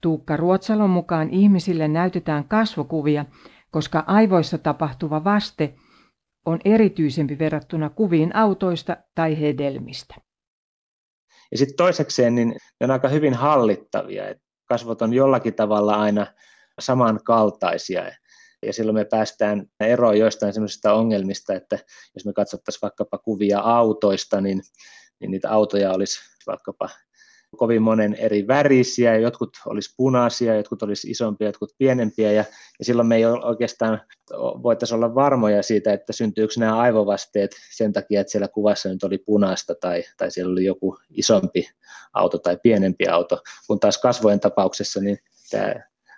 [0.00, 3.24] Tuukka Ruotsalon mukaan ihmisille näytetään kasvokuvia,
[3.70, 5.74] koska aivoissa tapahtuva vaste
[6.46, 10.14] on erityisempi verrattuna kuviin autoista tai hedelmistä.
[11.50, 12.48] Ja sitten toisekseen niin
[12.80, 14.28] ne on aika hyvin hallittavia.
[14.28, 16.26] että kasvot on jollakin tavalla aina
[16.80, 18.12] samankaltaisia
[18.66, 21.78] ja silloin me päästään eroon joistain sellaisista ongelmista, että
[22.14, 24.62] jos me katsottaisiin vaikkapa kuvia autoista, niin,
[25.20, 26.88] niin niitä autoja olisi vaikkapa
[27.56, 32.44] kovin monen eri värisiä, jotkut olisi punaisia, jotkut olisi isompia, jotkut pienempiä, ja,
[32.78, 34.00] ja silloin me ei oikeastaan
[34.62, 39.18] voitaisiin olla varmoja siitä, että syntyykö nämä aivovasteet sen takia, että siellä kuvassa nyt oli
[39.18, 41.68] punaista tai, tai siellä oli joku isompi
[42.12, 45.18] auto tai pienempi auto, kun taas kasvojen tapauksessa niin
[45.50, 45.74] tämä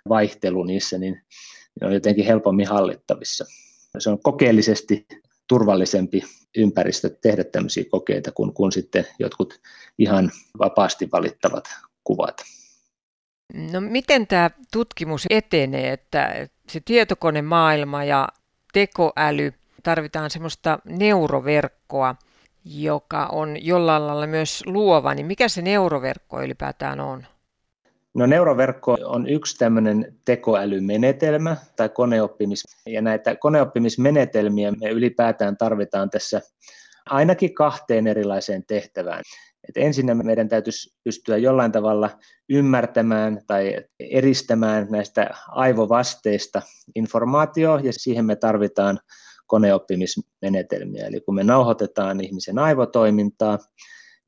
[0.09, 1.21] vaihtelu niissä, niin
[1.81, 3.45] ne on jotenkin helpommin hallittavissa.
[3.97, 5.07] Se on kokeellisesti
[5.49, 6.21] turvallisempi
[6.57, 9.59] ympäristö tehdä tämmöisiä kokeita kuin, kuin sitten jotkut
[9.97, 11.65] ihan vapaasti valittavat
[12.03, 12.43] kuvat.
[13.71, 18.27] No miten tämä tutkimus etenee, että se tietokonemaailma ja
[18.73, 22.15] tekoäly, tarvitaan semmoista neuroverkkoa,
[22.65, 27.27] joka on jollain lailla myös luova, niin mikä se neuroverkko ylipäätään on?
[28.19, 36.41] No neuroverkko on yksi tämmöinen tekoälymenetelmä tai koneoppimis, ja näitä koneoppimismenetelmiä me ylipäätään tarvitaan tässä
[37.05, 39.23] ainakin kahteen erilaiseen tehtävään.
[39.69, 42.09] Et ensin meidän täytyisi pystyä jollain tavalla
[42.49, 46.61] ymmärtämään tai eristämään näistä aivovasteista
[46.95, 48.99] informaatio ja siihen me tarvitaan
[49.47, 51.07] koneoppimismenetelmiä.
[51.07, 53.59] Eli kun me nauhoitetaan ihmisen aivotoimintaa,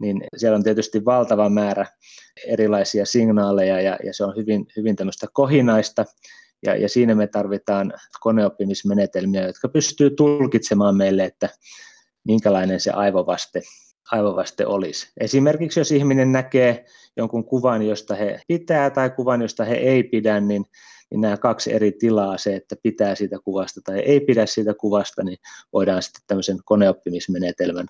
[0.02, 1.86] niin siellä on tietysti valtava määrä
[2.48, 6.06] erilaisia signaaleja ja, ja se on hyvin, hyvin tämmöistä kohinaista.
[6.66, 11.50] Ja, ja siinä me tarvitaan koneoppimismenetelmiä, jotka pystyy tulkitsemaan meille, että
[12.24, 13.62] minkälainen se aivovaste,
[14.12, 15.12] aivovaste olisi.
[15.20, 16.86] Esimerkiksi jos ihminen näkee
[17.18, 20.66] jonkun kuvan, josta he pitää tai kuvan, josta he ei pidä, niin,
[21.12, 25.24] niin nämä kaksi eri tilaa, se, että pitää siitä kuvasta tai ei pidä siitä kuvasta,
[25.24, 25.38] niin
[25.74, 27.88] voidaan sitten tämmöisen koneoppimismenetelmän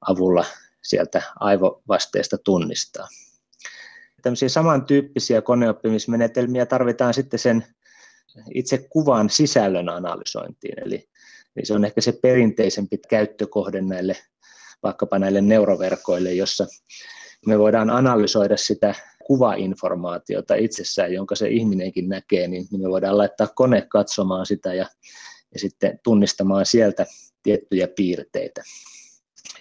[0.00, 0.44] avulla
[0.88, 3.08] sieltä aivovasteesta tunnistaa.
[4.22, 7.64] Tämmöisiä samantyyppisiä koneoppimismenetelmiä tarvitaan sitten sen
[8.54, 11.08] itse kuvan sisällön analysointiin, eli,
[11.62, 14.16] se on ehkä se perinteisempi käyttökohde näille
[14.82, 16.66] vaikkapa näille neuroverkoille, jossa
[17.46, 18.94] me voidaan analysoida sitä
[19.24, 24.86] kuvainformaatiota itsessään, jonka se ihminenkin näkee, niin me voidaan laittaa kone katsomaan sitä ja,
[25.54, 27.06] ja sitten tunnistamaan sieltä
[27.42, 28.62] tiettyjä piirteitä,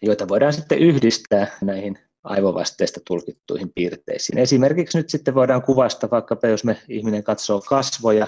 [0.02, 4.38] joita voidaan sitten yhdistää näihin aivovasteista tulkittuihin piirteisiin.
[4.38, 8.28] Esimerkiksi nyt sitten voidaan kuvasta, vaikka jos me ihminen katsoo kasvoja,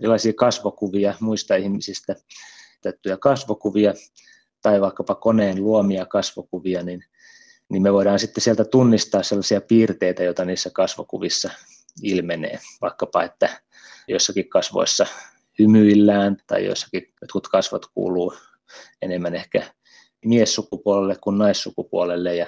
[0.00, 2.16] erilaisia kasvokuvia muista ihmisistä,
[2.82, 3.94] täyttyjä kasvokuvia
[4.62, 7.04] tai vaikkapa koneen luomia kasvokuvia, niin,
[7.68, 11.50] niin me voidaan sitten sieltä tunnistaa sellaisia piirteitä, joita niissä kasvokuvissa
[12.02, 12.58] ilmenee.
[12.80, 13.60] Vaikkapa, että
[14.08, 15.06] jossakin kasvoissa
[15.58, 18.34] hymyillään tai jossakin jotkut kasvot kuuluu
[19.02, 19.62] enemmän ehkä
[20.24, 22.46] miessukupuolelle kuin naissukupuolelle ja,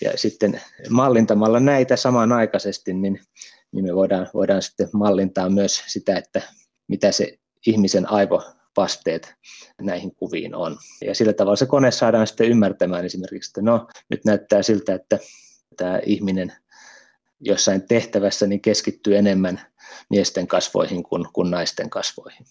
[0.00, 3.20] ja sitten mallintamalla näitä samanaikaisesti, niin,
[3.72, 6.42] niin me voidaan, voidaan sitten mallintaa myös sitä, että
[6.88, 9.34] mitä se ihmisen aivovasteet
[9.80, 10.78] näihin kuviin on.
[11.04, 15.18] Ja sillä tavalla se kone saadaan sitten ymmärtämään esimerkiksi, että no nyt näyttää siltä, että
[15.76, 16.52] tämä ihminen
[17.40, 19.60] jossain tehtävässä niin keskittyy enemmän
[20.10, 22.46] miesten kasvoihin kuin, kuin naisten kasvoihin.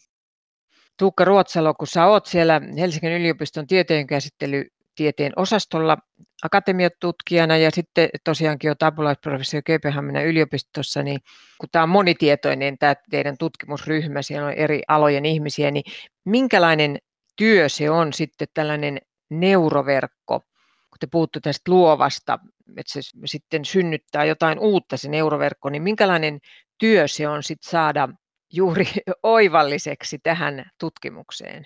[0.98, 5.98] Tuukka Ruotsalo, kun sä oot siellä Helsingin yliopiston tieteenkäsittelytieteen osastolla
[6.44, 11.20] akatemiatutkijana ja sitten tosiaankin olet apulaisprofessori Kööpenhaminan yliopistossa, niin
[11.60, 15.84] kun tämä on monitietoinen tämä teidän tutkimusryhmä, siellä on eri alojen ihmisiä, niin
[16.26, 16.98] minkälainen
[17.36, 18.98] työ se on sitten tällainen
[19.30, 22.40] neuroverkko, kun te puhuttu tästä luovasta,
[22.78, 26.40] että se sitten synnyttää jotain uutta se neuroverkko, niin minkälainen
[26.78, 28.10] työ se on sitten saada
[28.52, 28.86] juuri
[29.24, 31.66] oivalliseksi tähän tutkimukseen?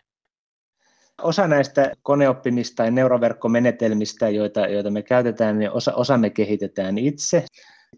[1.21, 7.45] Osa näistä koneoppimista tai neuroverkkomenetelmistä, joita, joita me käytetään, niin osa, osa me kehitetään itse.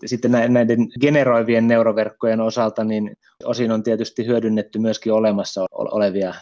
[0.05, 6.33] Sitten näiden generoivien neuroverkkojen osalta, niin osin on tietysti hyödynnetty myöskin olemassa olevia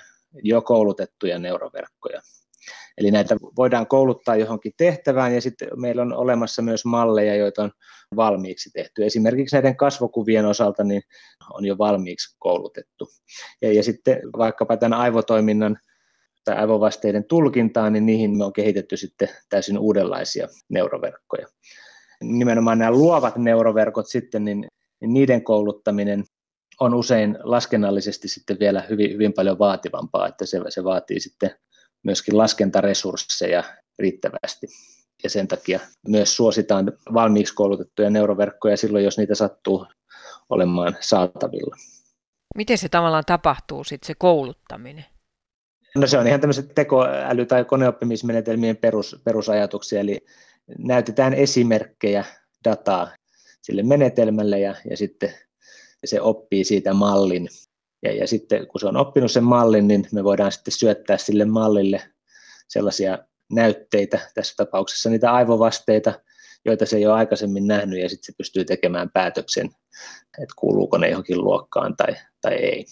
[0.43, 2.21] jo koulutettuja neuroverkkoja.
[2.97, 7.71] Eli näitä voidaan kouluttaa johonkin tehtävään ja sitten meillä on olemassa myös malleja, joita on
[8.15, 9.05] valmiiksi tehty.
[9.05, 11.01] Esimerkiksi näiden kasvokuvien osalta niin
[11.53, 13.07] on jo valmiiksi koulutettu.
[13.61, 15.77] Ja, ja sitten vaikkapa tämän aivotoiminnan
[16.45, 21.47] tai aivovasteiden tulkintaan, niin niihin me on kehitetty sitten täysin uudenlaisia neuroverkkoja.
[22.23, 24.67] Nimenomaan nämä luovat neuroverkot sitten, niin,
[25.01, 26.23] niiden kouluttaminen
[26.79, 31.51] on usein laskennallisesti sitten vielä hyvin, hyvin paljon vaativampaa, että se, se vaatii sitten
[32.05, 33.63] myöskin laskentaresursseja
[33.99, 34.67] riittävästi.
[35.23, 39.87] Ja sen takia myös suositaan valmiiksi koulutettuja neuroverkkoja silloin, jos niitä sattuu
[40.49, 41.75] olemaan saatavilla.
[42.55, 45.05] Miten se tavallaan tapahtuu sitten se kouluttaminen?
[45.95, 50.25] No se on ihan tämmöiset tekoäly- tai koneoppimismenetelmien perus, perusajatuksia, eli
[50.77, 52.25] näytetään esimerkkejä
[52.63, 53.15] dataa
[53.61, 55.33] sille menetelmälle ja, ja sitten
[56.05, 57.49] se oppii siitä mallin
[58.05, 61.45] ja, ja sitten kun se on oppinut sen mallin, niin me voidaan sitten syöttää sille
[61.45, 62.01] mallille
[62.67, 63.17] sellaisia
[63.51, 66.13] näytteitä, tässä tapauksessa niitä aivovasteita,
[66.65, 69.65] joita se ei ole aikaisemmin nähnyt, ja sitten se pystyy tekemään päätöksen,
[70.41, 72.85] että kuuluuko ne johonkin luokkaan tai, tai ei.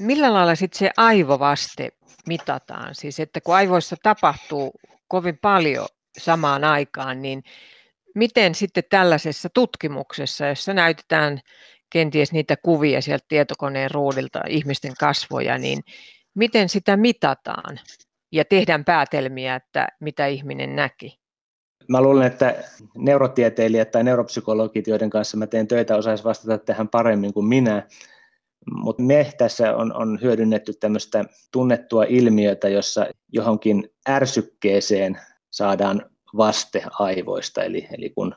[0.00, 1.88] Millä lailla sitten se aivovaste
[2.26, 2.94] mitataan?
[2.94, 4.72] Siis että kun aivoissa tapahtuu
[5.08, 5.86] kovin paljon
[6.18, 7.42] samaan aikaan, niin
[8.14, 11.40] miten sitten tällaisessa tutkimuksessa, jossa näytetään
[11.92, 15.80] kenties niitä kuvia sieltä tietokoneen ruudilta, ihmisten kasvoja, niin
[16.34, 17.80] miten sitä mitataan
[18.32, 21.18] ja tehdään päätelmiä, että mitä ihminen näki?
[21.88, 22.54] Mä luulen, että
[22.98, 27.88] neurotieteilijät tai neuropsykologit, joiden kanssa mä teen töitä, osaisivat vastata tähän paremmin kuin minä.
[28.70, 37.62] Mutta me tässä on, on hyödynnetty tämmöistä tunnettua ilmiötä, jossa johonkin ärsykkeeseen saadaan vaste aivoista.
[37.62, 38.34] Eli, eli kun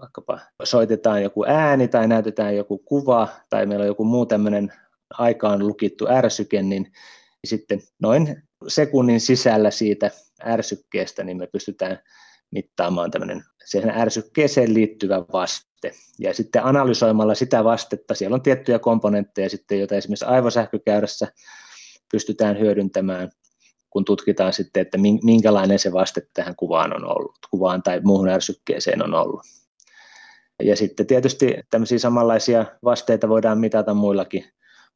[0.00, 4.72] vaikkapa soitetaan joku ääni tai näytetään joku kuva tai meillä on joku muu tämmöinen
[5.10, 6.92] aikaan lukittu ärsyke, niin
[7.46, 10.10] sitten noin sekunnin sisällä siitä
[10.44, 11.98] ärsykkeestä niin me pystytään
[12.50, 15.92] mittaamaan tämmöinen siihen ärsykkeeseen liittyvä vaste.
[16.18, 21.28] Ja sitten analysoimalla sitä vastetta, siellä on tiettyjä komponentteja sitten, joita esimerkiksi aivosähkökäyrässä
[22.12, 23.30] pystytään hyödyntämään,
[23.90, 29.02] kun tutkitaan sitten, että minkälainen se vaste tähän kuvaan on ollut, kuvaan tai muuhun ärsykkeeseen
[29.02, 29.59] on ollut.
[30.62, 34.44] Ja sitten tietysti tämmöisiä samanlaisia vasteita voidaan mitata muillakin,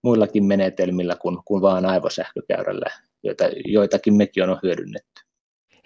[0.03, 2.87] muillakin menetelmillä kuin, kuin vaan aivosähkökäyrällä,
[3.23, 5.23] joita, joitakin mekin on hyödynnetty.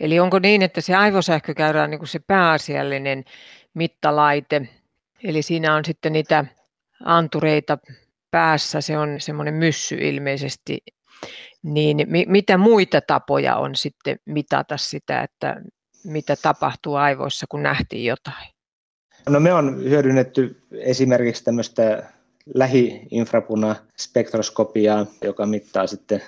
[0.01, 3.25] Eli onko niin, että se aivosähkökäyrä on niin se pääasiallinen
[3.75, 4.69] mittalaite,
[5.25, 6.45] eli siinä on sitten niitä
[7.05, 7.79] antureita
[8.31, 10.79] päässä, se on semmoinen myssy ilmeisesti,
[11.62, 15.57] niin mi- mitä muita tapoja on sitten mitata sitä, että
[16.05, 18.58] mitä tapahtuu aivoissa, kun nähtiin jotain?
[19.29, 22.03] No me on hyödynnetty esimerkiksi tämmöistä
[22.55, 26.23] lähi-infrapuna-spektroskopiaa, joka mittaa sitten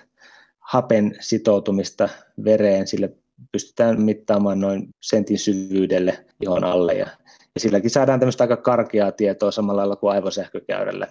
[0.58, 2.08] hapen sitoutumista
[2.44, 3.12] vereen sille
[3.52, 7.06] pystytään mittaamaan noin sentin syvyydelle ihon alle ja,
[7.54, 11.06] ja silläkin saadaan tämmöistä aika karkeaa tietoa samalla lailla kuin aivosähkökäyrällä.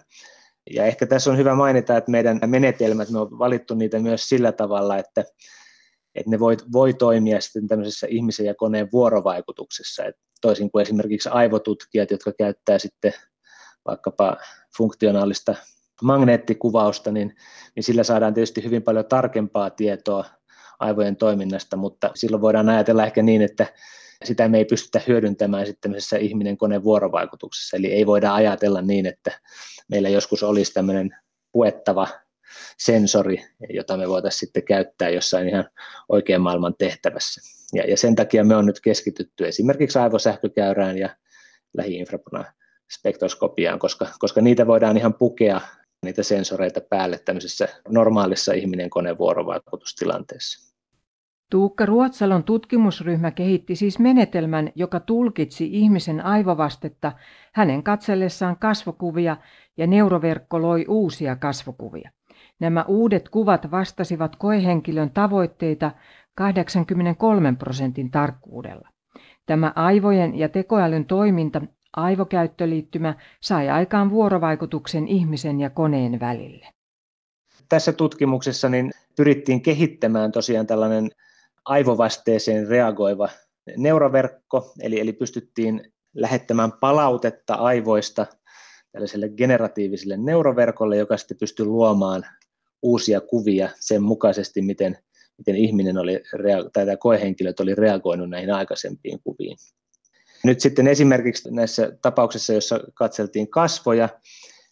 [0.70, 4.52] Ja ehkä tässä on hyvä mainita, että meidän menetelmät, me on valittu niitä myös sillä
[4.52, 5.22] tavalla, että,
[6.16, 11.30] että ne voi, voi toimia sitten tämmöisessä ihmisen ja koneen vuorovaikutuksessa, että toisin kuin esimerkiksi
[11.30, 13.14] aivotutkijat, jotka käyttää sitten
[13.86, 14.38] vaikkapa
[14.78, 15.56] funktionaalista
[16.02, 17.36] magneettikuvausta, niin,
[17.76, 20.26] niin sillä saadaan tietysti hyvin paljon tarkempaa tietoa
[20.80, 23.66] aivojen toiminnasta, mutta silloin voidaan ajatella ehkä niin, että
[24.26, 27.78] sitä me ei pystytä hyödyntämään sitten ihminen-koneen vuorovaikutuksessa.
[27.78, 29.32] Eli ei voida ajatella niin, että
[29.90, 31.16] meillä joskus olisi tämmöinen
[31.52, 32.08] puettava
[32.78, 35.70] sensori, jota me voitaisiin sitten käyttää jossain ihan
[36.10, 37.42] oikean maailman tehtävässä.
[37.74, 41.10] Ja, ja sen takia me on nyt keskitytty esimerkiksi aivosähkökäyrään ja
[41.78, 42.46] lähiinfrapunan
[42.98, 45.62] spektroskopiaan, koska, koska niitä voidaan ihan pukea
[46.06, 50.70] niitä sensoreita päälle tämmöisessä normaalissa ihminen-koneen vuorovaikutustilanteessa.
[51.52, 57.12] Tuukka Ruotsalon tutkimusryhmä kehitti siis menetelmän, joka tulkitsi ihmisen aivovastetta
[57.54, 59.38] hänen katsellessaan kasvokuvia
[59.78, 62.12] ja neuroverkko loi uusia kasvokuvia.
[62.60, 65.92] Nämä uudet kuvat vastasivat koehenkilön tavoitteita
[66.36, 68.90] 83 prosentin tarkkuudella.
[69.46, 71.62] Tämä aivojen ja tekoälyn toiminta,
[71.96, 76.68] aivokäyttöliittymä, sai aikaan vuorovaikutuksen ihmisen ja koneen välille.
[77.70, 81.10] Tässä tutkimuksessa niin pyrittiin kehittämään tosiaan tällainen
[81.66, 83.30] aivovasteeseen reagoiva
[83.78, 88.26] neuroverkko, eli, eli pystyttiin lähettämään palautetta aivoista
[88.92, 92.26] tällaiselle generatiiviselle neuroverkolle, joka sitten pystyy luomaan
[92.82, 94.98] uusia kuvia sen mukaisesti, miten,
[95.38, 96.24] miten ihminen oli,
[96.74, 99.58] tai tämä koehenkilöt oli reagoinut näihin aikaisempiin kuviin.
[100.44, 104.10] Nyt sitten esimerkiksi näissä tapauksissa, joissa katseltiin kasvoja,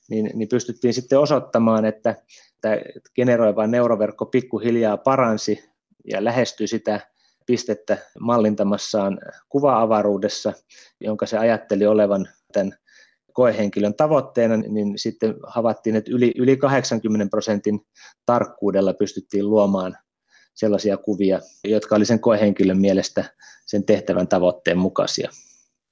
[0.10, 2.16] niin, niin pystyttiin sitten osoittamaan, että
[2.62, 2.78] tämä
[3.16, 5.64] generoiva neuroverkko pikkuhiljaa paransi
[6.12, 7.00] ja lähestyi sitä
[7.46, 10.54] pistettä mallintamassaan kuva-avaruudessa,
[11.02, 12.78] jonka se ajatteli olevan tämän
[13.38, 17.80] koehenkilön tavoitteena, niin sitten havaittiin, että yli, yli 80 prosentin
[18.26, 19.98] tarkkuudella pystyttiin luomaan
[20.54, 23.24] sellaisia kuvia, jotka oli sen koehenkilön mielestä
[23.66, 25.30] sen tehtävän tavoitteen mukaisia.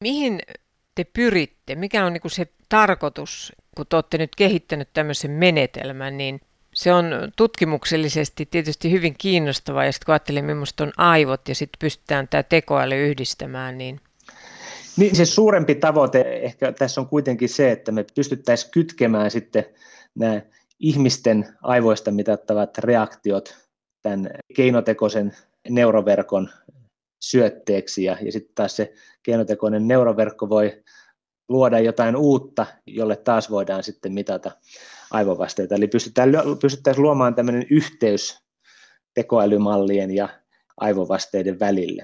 [0.02, 0.42] Mihin
[0.96, 1.76] te pyritte?
[1.76, 6.42] Mikä on niin se tarkoitus, kun te olette nyt kehittänyt tämmöisen menetelmän, niin
[6.74, 7.06] se on
[7.36, 10.44] tutkimuksellisesti tietysti hyvin kiinnostavaa, ja sitten kun ajattelee,
[10.82, 14.00] on aivot, ja sitten pystytään tämä tekoäly yhdistämään, niin
[14.98, 19.66] niin se suurempi tavoite ehkä tässä on kuitenkin se, että me pystyttäisiin kytkemään sitten
[20.16, 20.42] nämä
[20.80, 23.58] ihmisten aivoista mitattavat reaktiot
[24.02, 25.36] tämän keinotekoisen
[25.70, 26.50] neuroverkon
[27.22, 30.84] syötteeksi ja, ja sitten taas se keinotekoinen neuroverkko voi
[31.50, 34.52] luoda jotain uutta, jolle taas voidaan sitten mitata
[35.12, 35.76] aivovasteita.
[35.76, 36.32] Eli pystytään,
[36.62, 38.40] pystyttäisiin luomaan tämmöinen yhteys
[39.14, 40.30] tekoälymallien ja
[40.78, 42.04] aivovasteiden välille.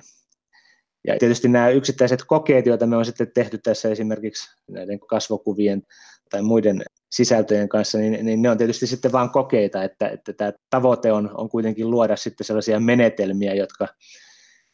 [1.07, 5.83] Ja tietysti nämä yksittäiset kokeet, joita me on sitten tehty tässä esimerkiksi näiden kasvokuvien
[6.29, 10.53] tai muiden sisältöjen kanssa, niin, niin ne on tietysti sitten vain kokeita, että, että tämä
[10.69, 13.87] tavoite on, on kuitenkin luoda sitten sellaisia menetelmiä, jotka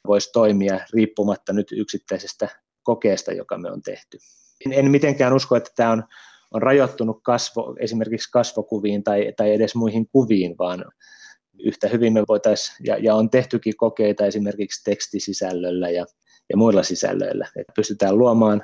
[0.07, 2.49] voisi toimia riippumatta nyt yksittäisestä
[2.83, 4.17] kokeesta, joka me on tehty.
[4.65, 6.03] En, en mitenkään usko, että tämä on,
[6.51, 10.85] on rajoittunut kasvo, esimerkiksi kasvokuviin tai, tai edes muihin kuviin, vaan
[11.59, 16.05] yhtä hyvin me voitaisiin, ja, ja on tehtykin kokeita esimerkiksi tekstisisällöllä ja,
[16.49, 18.63] ja muilla sisällöillä, että pystytään luomaan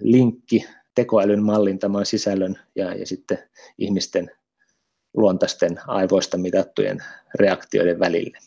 [0.00, 3.38] linkki tekoälyn mallintamaan sisällön ja, ja sitten
[3.78, 4.30] ihmisten
[5.14, 6.98] luontaisten aivoista mitattujen
[7.34, 8.38] reaktioiden välille.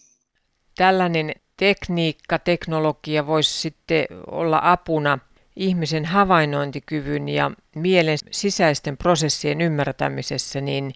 [0.78, 5.20] Tällainen tekniikka, teknologia voisi sitten olla apuna
[5.56, 10.94] ihmisen havainnointikyvyn ja mielen sisäisten prosessien ymmärtämisessä, niin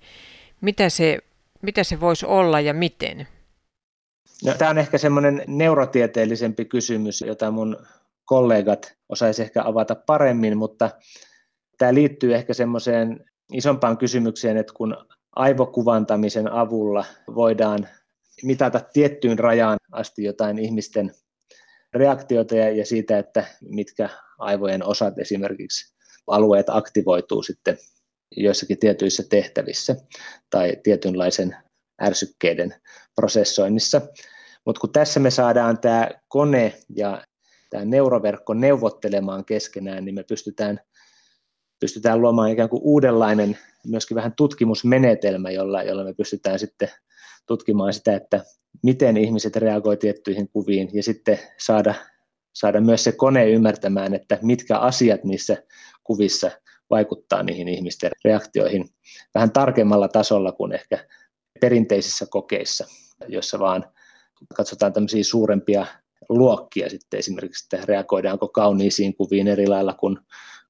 [0.61, 1.19] mitä se
[1.63, 3.27] mitä se voisi olla ja miten?
[4.45, 7.77] No, tämä on ehkä semmoinen neurotieteellisempi kysymys, jota mun
[8.25, 10.89] kollegat osaisi ehkä avata paremmin, mutta
[11.77, 14.97] tämä liittyy ehkä semmoiseen isompaan kysymykseen, että kun
[15.35, 17.87] aivokuvantamisen avulla voidaan
[18.43, 21.11] mitata tiettyyn rajaan asti jotain ihmisten
[21.93, 25.95] reaktioita ja, siitä, että mitkä aivojen osat esimerkiksi
[26.27, 27.77] alueet aktivoituu sitten
[28.37, 29.95] joissakin tietyissä tehtävissä
[30.49, 31.55] tai tietynlaisen
[32.01, 32.75] ärsykkeiden
[33.15, 34.01] prosessoinnissa.
[34.65, 37.23] Mutta kun tässä me saadaan tämä kone ja
[37.69, 40.79] tämä neuroverkko neuvottelemaan keskenään, niin me pystytään,
[41.79, 43.57] pystytään luomaan ikään kuin uudenlainen
[43.87, 46.89] myöskin vähän tutkimusmenetelmä, jolla, jolla me pystytään sitten
[47.45, 48.43] tutkimaan sitä, että
[48.83, 51.93] miten ihmiset reagoivat tiettyihin kuviin ja sitten saada,
[52.53, 55.63] saada myös se kone ymmärtämään, että mitkä asiat niissä
[56.03, 56.51] kuvissa
[56.89, 58.89] vaikuttaa niihin ihmisten reaktioihin
[59.35, 61.07] vähän tarkemmalla tasolla kuin ehkä
[61.61, 62.85] perinteisissä kokeissa,
[63.27, 63.92] joissa vaan
[64.55, 65.85] katsotaan tämmöisiä suurempia
[66.29, 70.17] luokkia sitten esimerkiksi, että reagoidaanko kauniisiin kuviin eri lailla kuin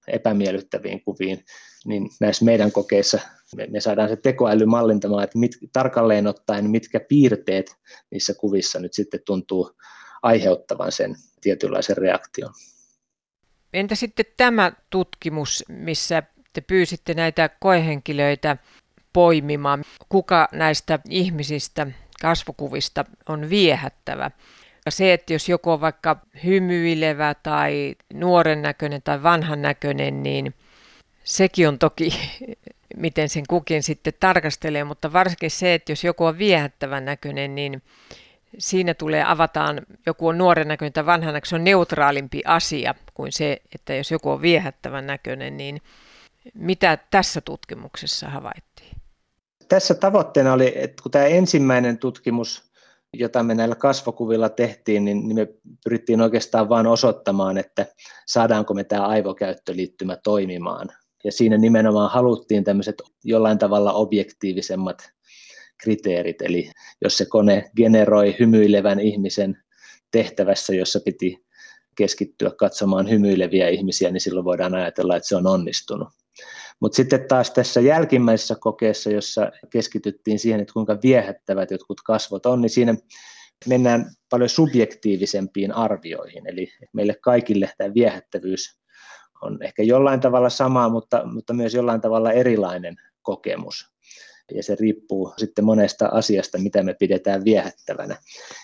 [0.07, 1.45] epämiellyttäviin kuviin,
[1.85, 3.19] niin näissä meidän kokeissa
[3.55, 7.75] me, me saadaan se tekoäly mallintamaan, että mit, tarkalleen ottaen mitkä piirteet
[8.11, 9.71] niissä kuvissa nyt sitten tuntuu
[10.23, 12.53] aiheuttavan sen tietynlaisen reaktion.
[13.73, 18.57] Entä sitten tämä tutkimus, missä te pyysitte näitä koehenkilöitä
[19.13, 21.87] poimimaan, kuka näistä ihmisistä
[22.21, 24.31] kasvokuvista on viehättävä?
[24.89, 30.53] Se, että jos joku on vaikka hymyilevä tai nuoren näköinen tai vanhan näköinen, niin
[31.23, 32.09] sekin on toki,
[32.97, 37.81] miten sen kukin sitten tarkastelee, mutta varsinkin se, että jos joku on viehättävän näköinen, niin
[38.57, 43.31] siinä tulee, avataan, joku on nuoren näköinen tai vanhan näköinen, se on neutraalimpi asia kuin
[43.31, 45.81] se, että jos joku on viehättävän näköinen, niin
[46.53, 48.82] mitä tässä tutkimuksessa havaittiin?
[49.73, 52.71] Tässä tavoitteena oli, että kun tämä ensimmäinen tutkimus,
[53.13, 55.47] jota me näillä kasvokuvilla tehtiin, niin, niin me
[55.83, 57.85] pyrittiin oikeastaan vain osoittamaan, että
[58.27, 60.89] saadaanko me tämä aivokäyttöliittymä toimimaan.
[61.23, 65.09] Ja siinä nimenomaan haluttiin tämmöiset jollain tavalla objektiivisemmat
[65.77, 66.71] kriteerit, eli
[67.01, 69.57] jos se kone generoi hymyilevän ihmisen
[70.11, 71.45] tehtävässä, jossa piti
[71.95, 76.22] keskittyä katsomaan hymyileviä ihmisiä, niin silloin voidaan ajatella, että se on onnistunut.
[76.79, 82.61] Mutta sitten taas tässä jälkimmäisessä kokeessa, jossa keskityttiin siihen, että kuinka viehättävät jotkut kasvot on,
[82.61, 82.95] niin siinä
[83.67, 86.49] mennään paljon subjektiivisempiin arvioihin.
[86.49, 88.83] Eli meille kaikille tämä viehättävyys
[89.41, 93.93] on ehkä jollain tavalla sama, mutta, mutta myös jollain tavalla erilainen kokemus.
[94.51, 98.17] Ja se riippuu sitten monesta asiasta, mitä me pidetään viehättävänä.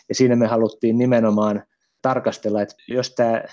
[0.09, 1.63] Ja siinä me haluttiin nimenomaan
[2.01, 3.43] tarkastella, että jos tämä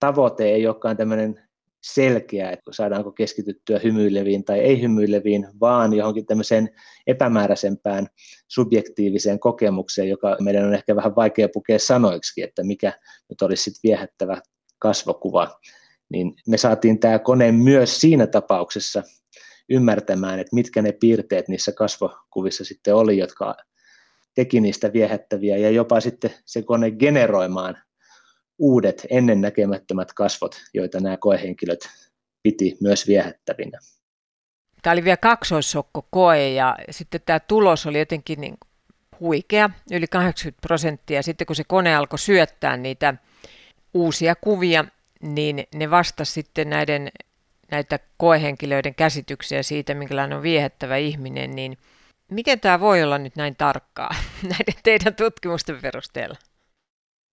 [0.00, 1.45] tavoite ei olekaan tämmöinen
[1.94, 6.68] selkeä, että saadaanko keskityttyä hymyileviin tai ei hymyileviin, vaan johonkin tämmöiseen
[7.06, 8.06] epämääräisempään
[8.48, 12.92] subjektiiviseen kokemukseen, joka meidän on ehkä vähän vaikea pukea sanoiksi, että mikä
[13.28, 14.42] nyt olisi sitten viehättävä
[14.78, 15.58] kasvokuva,
[16.08, 19.02] niin me saatiin tämä kone myös siinä tapauksessa
[19.68, 23.56] ymmärtämään, että mitkä ne piirteet niissä kasvokuvissa sitten oli, jotka
[24.34, 27.85] teki niistä viehättäviä ja jopa sitten se kone generoimaan
[28.58, 31.88] uudet ennennäkemättömät kasvot, joita nämä koehenkilöt
[32.42, 33.78] piti myös viehättävinä.
[34.82, 38.56] Tämä oli vielä kaksoissokko-koe ja sitten tämä tulos oli jotenkin niin
[39.20, 41.22] huikea, yli 80 prosenttia.
[41.22, 43.14] Sitten kun se kone alkoi syöttää niitä
[43.94, 44.84] uusia kuvia,
[45.20, 47.08] niin ne vastasi sitten näiden,
[47.70, 51.78] näitä koehenkilöiden käsityksiä siitä, minkälainen on viehättävä ihminen, niin
[52.30, 56.36] miten tämä voi olla nyt näin tarkkaa näiden teidän tutkimusten perusteella?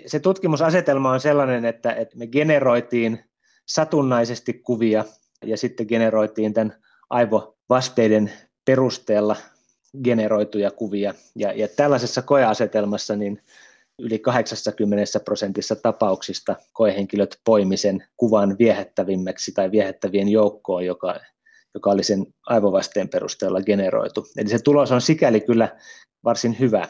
[0.06, 3.20] Se tutkimusasetelma on sellainen, että, että me generoitiin
[3.66, 5.06] satunnaisesti kuvia
[5.46, 6.76] ja sitten generoitiin tämän
[7.10, 8.34] aivovasteiden
[8.66, 9.36] perusteella
[10.04, 11.14] generoituja kuvia.
[11.36, 13.42] Ja, ja tällaisessa koeasetelmassa niin
[14.00, 21.20] yli 80 prosentissa tapauksista koehenkilöt poimi sen kuvan viehättävimmäksi tai viehättävien joukkoon, joka,
[21.74, 24.28] joka oli sen aivovasteen perusteella generoitu.
[24.38, 25.78] Eli se tulos on sikäli kyllä
[26.24, 26.88] varsin hyvä.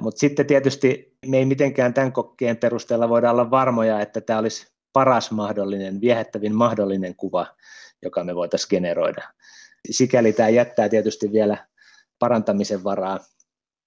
[0.00, 4.66] Mutta sitten tietysti me ei mitenkään tämän kokeen perusteella voida olla varmoja, että tämä olisi
[4.92, 7.46] paras mahdollinen, viehättävin mahdollinen kuva,
[8.02, 9.28] joka me voitaisiin generoida.
[9.90, 11.66] Sikäli tämä jättää tietysti vielä
[12.18, 13.18] parantamisen varaa,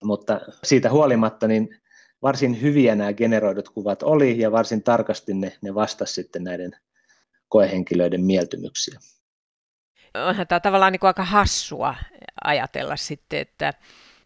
[0.03, 1.77] mutta siitä huolimatta niin
[2.21, 6.71] varsin hyviä nämä generoidut kuvat oli ja varsin tarkasti ne, ne vastasivat sitten näiden
[7.49, 8.99] koehenkilöiden mieltymyksiä.
[10.13, 11.95] Onhan tämä tavallaan niin kuin aika hassua
[12.43, 13.73] ajatella sitten, että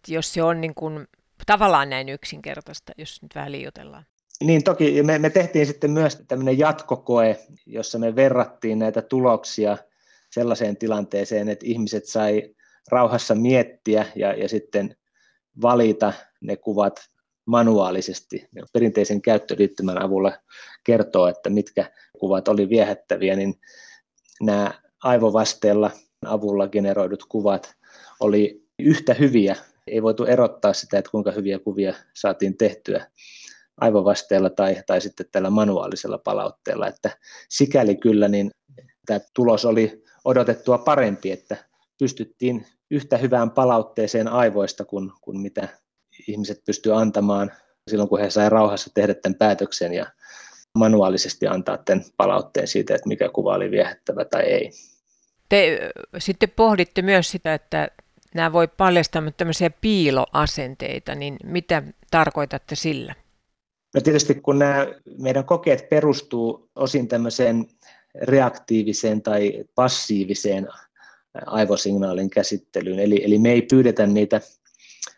[0.07, 1.07] jos se on niin kuin
[1.45, 4.05] tavallaan näin yksinkertaista, jos nyt vähän liioitellaan.
[4.43, 9.77] Niin toki, me, me tehtiin sitten myös tämmöinen jatkokoe, jossa me verrattiin näitä tuloksia
[10.31, 12.55] sellaiseen tilanteeseen, että ihmiset sai
[12.91, 14.95] rauhassa miettiä ja, ja sitten
[15.61, 17.09] valita ne kuvat
[17.45, 18.49] manuaalisesti.
[18.73, 20.31] Perinteisen käyttöliittymän avulla
[20.83, 23.59] kertoo, että mitkä kuvat oli viehättäviä, niin
[24.41, 24.71] nämä
[25.03, 25.91] aivovasteella
[26.25, 27.75] avulla generoidut kuvat
[28.19, 29.55] oli yhtä hyviä
[29.87, 33.07] ei voitu erottaa sitä, että kuinka hyviä kuvia saatiin tehtyä
[33.77, 36.87] aivovasteella tai, tai sitten tällä manuaalisella palautteella.
[36.87, 37.17] Että
[37.49, 38.51] sikäli kyllä niin
[39.05, 41.57] tämä tulos oli odotettua parempi, että
[41.99, 45.67] pystyttiin yhtä hyvään palautteeseen aivoista kuin, kuin mitä
[46.27, 47.51] ihmiset pystyivät antamaan
[47.89, 50.05] silloin, kun he saivat rauhassa tehdä tämän päätöksen ja
[50.77, 54.71] manuaalisesti antaa tämän palautteen siitä, että mikä kuva oli viehättävä tai ei.
[55.49, 55.79] Te
[56.17, 57.89] sitten pohditte myös sitä, että
[58.35, 63.15] nämä voi paljastaa tämmöisiä piiloasenteita, niin mitä tarkoitatte sillä?
[63.95, 67.67] No tietysti kun nämä meidän kokeet perustuu osin tämmöiseen
[68.21, 70.67] reaktiiviseen tai passiiviseen
[71.45, 74.41] aivosignaalin käsittelyyn, eli, eli me ei pyydetä niitä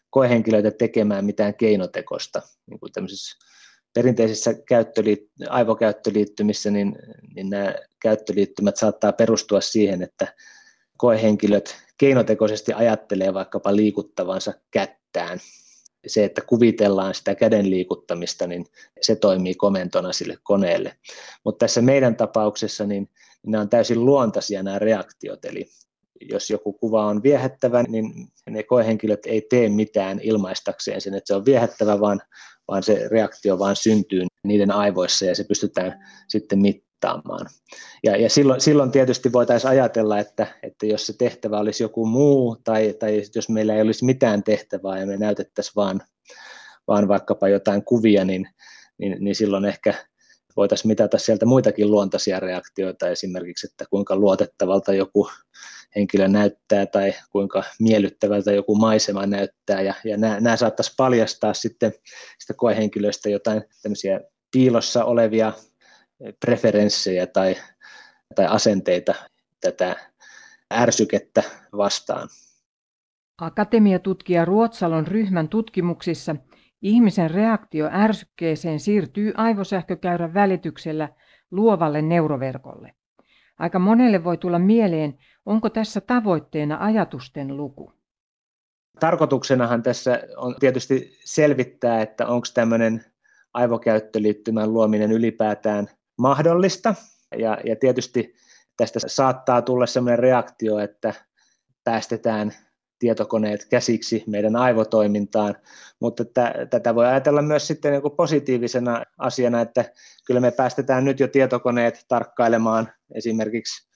[0.10, 3.38] koehenkilöitä tekemään mitään keinotekosta, niin kuin tämmöisissä
[3.94, 6.96] perinteisissä käyttöliit- aivokäyttöliittymissä niin,
[7.36, 10.34] niin nämä käyttöliittymät saattaa perustua siihen, että
[11.00, 15.40] koehenkilöt keinotekoisesti ajattelee vaikkapa liikuttavansa kättään.
[16.08, 18.66] Se, että kuvitellaan sitä käden liikuttamista, niin
[19.02, 20.96] se toimii komentona sille koneelle.
[21.46, 23.10] Mutta tässä meidän tapauksessa niin,
[23.48, 25.66] nämä on täysin luontaisia nämä reaktiot, eli
[26.22, 31.36] jos joku kuva on viehättävä, niin ne koehenkilöt ei tee mitään ilmaistakseen sen, että se
[31.36, 32.22] on viehättävä, vaan,
[32.68, 36.89] vaan se reaktio vaan syntyy niiden aivoissa ja se pystytään sitten mittaamaan.
[38.04, 42.58] Ja, ja silloin, silloin tietysti voitaisiin ajatella, että, että jos se tehtävä olisi joku muu
[42.64, 46.02] tai, tai jos meillä ei olisi mitään tehtävää ja me näytettäisiin vaan,
[46.88, 48.50] vaan vaikkapa jotain kuvia, niin,
[48.98, 49.94] niin, niin silloin ehkä
[50.56, 55.30] voitaisiin mitata sieltä muitakin luontaisia reaktioita, esimerkiksi, että kuinka luotettavalta joku
[55.96, 59.82] henkilö näyttää tai kuinka miellyttävältä joku maisema näyttää.
[59.82, 61.94] Ja, ja nämä, nämä saattaisi paljastaa sitten
[62.40, 64.22] sitä koehenkilöistä jotain tämmöisiä
[64.52, 65.54] piilossa olevia
[66.40, 67.56] preferenssejä tai,
[68.36, 69.16] tai asenteita
[69.62, 69.96] tätä
[70.74, 71.44] ärsykettä
[71.78, 72.30] vastaan.
[73.42, 76.36] Akatemiatutkija Ruotsalon ryhmän tutkimuksissa
[76.82, 81.10] ihmisen reaktio ärsykkeeseen siirtyy aivosähkökäyrän välityksellä
[81.52, 82.94] luovalle neuroverkolle.
[83.60, 87.94] Aika monelle voi tulla mieleen, onko tässä tavoitteena ajatusten luku.
[89.00, 93.06] Tarkoituksenahan tässä on tietysti selvittää, että onko tämmöinen
[93.54, 95.88] aivokäyttöliittymän luominen ylipäätään
[96.20, 96.96] mahdollista.
[97.38, 98.34] Ja, ja tietysti
[98.78, 101.14] tästä saattaa tulla sellainen reaktio, että
[101.84, 102.54] päästetään
[103.00, 105.56] tietokoneet käsiksi meidän aivotoimintaan,
[106.02, 109.86] mutta että, tätä voi ajatella myös sitten niin positiivisena asiana, että
[110.28, 113.90] kyllä me päästetään nyt jo tietokoneet tarkkailemaan esimerkiksi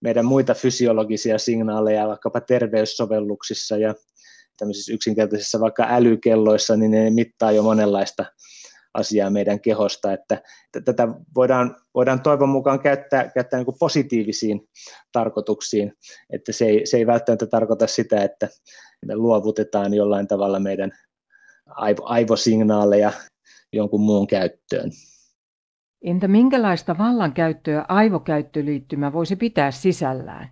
[0.00, 3.94] meidän muita fysiologisia signaaleja vaikkapa terveyssovelluksissa ja
[4.58, 8.24] tämmöisissä yksinkertaisissa vaikka älykelloissa, niin ne mittaa jo monenlaista
[8.98, 10.42] asiaa meidän kehosta, että,
[10.84, 14.68] tätä voidaan, voidaan toivon mukaan käyttää, käyttää niin positiivisiin
[15.12, 15.92] tarkoituksiin,
[16.30, 18.48] että se ei, se ei välttämättä tarkoita sitä, että
[19.06, 20.92] me luovutetaan jollain tavalla meidän
[21.66, 23.12] aivo, aivosignaaleja
[23.72, 24.90] jonkun muun käyttöön.
[26.02, 30.50] Entä minkälaista vallankäyttöä aivokäyttöliittymä voisi pitää sisällään?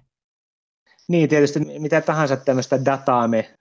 [1.08, 3.55] Niin, tietysti mitä tahansa tämmöistä dataa me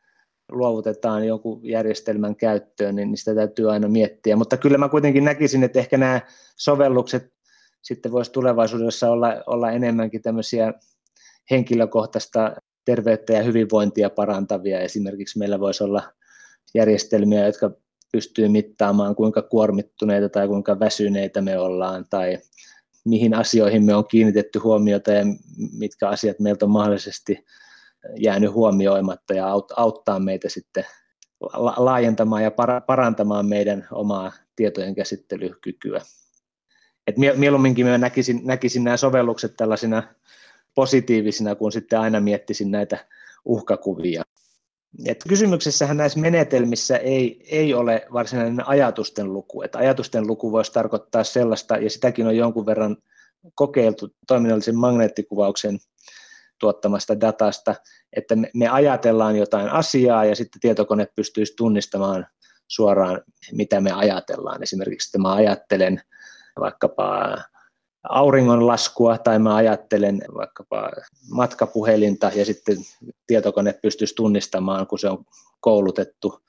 [0.52, 4.36] luovutetaan jonkun järjestelmän käyttöön, niin sitä täytyy aina miettiä.
[4.36, 6.22] Mutta kyllä mä kuitenkin näkisin, että ehkä nämä
[6.56, 7.34] sovellukset
[7.82, 10.74] sitten voisi tulevaisuudessa olla, olla enemmänkin tämmöisiä
[11.52, 14.80] henkilökohtaista terveyttä ja hyvinvointia parantavia.
[14.80, 16.04] Esimerkiksi meillä voisi olla
[16.74, 17.72] järjestelmiä, jotka
[18.12, 22.38] pystyy mittaamaan, kuinka kuormittuneita tai kuinka väsyneitä me ollaan, tai
[23.06, 25.26] mihin asioihin me on kiinnitetty huomiota ja
[25.78, 27.46] mitkä asiat meiltä on mahdollisesti
[28.16, 30.86] jäänyt huomioimatta ja auttaa meitä sitten
[31.78, 32.52] laajentamaan ja
[32.88, 36.02] parantamaan meidän omaa tietojen käsittelykykyä.
[37.08, 40.04] Et mieluumminkin mä näkisin, näkisin nämä sovellukset tällaisina
[40.76, 43.08] positiivisina, kun sitten aina miettisin näitä
[43.46, 44.24] uhkakuvia.
[45.06, 49.62] Et kysymyksessähän näissä menetelmissä ei, ei ole varsinainen ajatusten luku.
[49.62, 52.98] Et ajatusten luku voisi tarkoittaa sellaista, ja sitäkin on jonkun verran
[53.56, 55.80] kokeiltu toiminnallisen magneettikuvauksen
[56.66, 57.76] tuottamasta datasta,
[58.14, 62.28] että me ajatellaan jotain asiaa ja sitten tietokone pystyisi tunnistamaan
[62.68, 64.64] suoraan, mitä me ajatellaan.
[64.64, 66.02] Esimerkiksi, että mä ajattelen
[66.60, 67.38] vaikkapa
[68.10, 70.92] auringonlaskua tai mä ajattelen vaikkapa
[71.32, 72.78] matkapuhelinta ja sitten
[73.28, 75.26] tietokone pystyisi tunnistamaan, kun se on
[75.60, 76.44] koulutettu,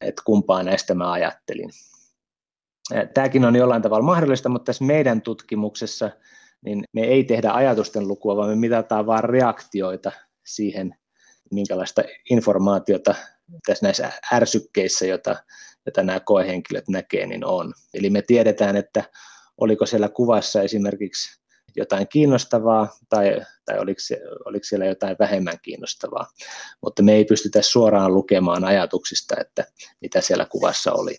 [0.00, 1.70] että kumpaa näistä mä ajattelin.
[3.14, 6.10] Tämäkin on jollain tavalla mahdollista, mutta tässä meidän tutkimuksessa
[6.66, 10.12] niin me ei tehdä ajatusten lukua, vaan me mitataan vain reaktioita
[10.46, 10.94] siihen,
[11.50, 13.14] minkälaista informaatiota
[13.66, 15.36] tässä näissä ärsykkeissä, jota,
[15.86, 17.74] jota nämä koehenkilöt näkee, niin on.
[17.94, 19.04] Eli me tiedetään, että
[19.58, 21.40] oliko siellä kuvassa esimerkiksi
[21.76, 23.98] jotain kiinnostavaa tai, tai oliko,
[24.44, 26.26] oliko siellä jotain vähemmän kiinnostavaa,
[26.82, 29.64] mutta me ei pystytä suoraan lukemaan ajatuksista, että
[30.00, 31.16] mitä siellä kuvassa oli.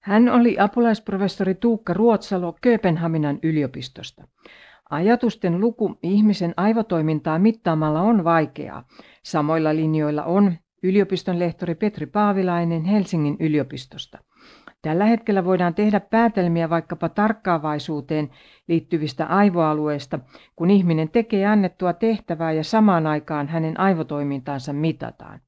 [0.00, 4.28] Hän oli apulaisprofessori Tuukka Ruotsalo Kööpenhaminan yliopistosta.
[4.90, 8.84] Ajatusten luku ihmisen aivotoimintaa mittaamalla on vaikeaa.
[9.22, 14.18] Samoilla linjoilla on yliopiston lehtori Petri Paavilainen Helsingin yliopistosta.
[14.82, 18.30] Tällä hetkellä voidaan tehdä päätelmiä vaikkapa tarkkaavaisuuteen
[18.68, 20.18] liittyvistä aivoalueista,
[20.56, 25.40] kun ihminen tekee annettua tehtävää ja samaan aikaan hänen aivotoimintaansa mitataan.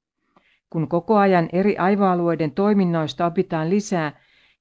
[0.71, 4.13] Kun koko ajan eri aivoalueiden toiminnoista opitaan lisää,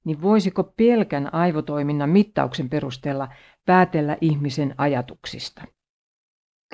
[0.04, 3.28] niin voisiko pelkän aivotoiminnan mittauksen perusteella
[3.66, 5.62] päätellä ihmisen ajatuksista?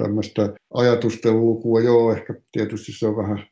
[0.02, 3.46] Tämmöistä ajatusten lukua, joo, ehkä tietysti se on vähän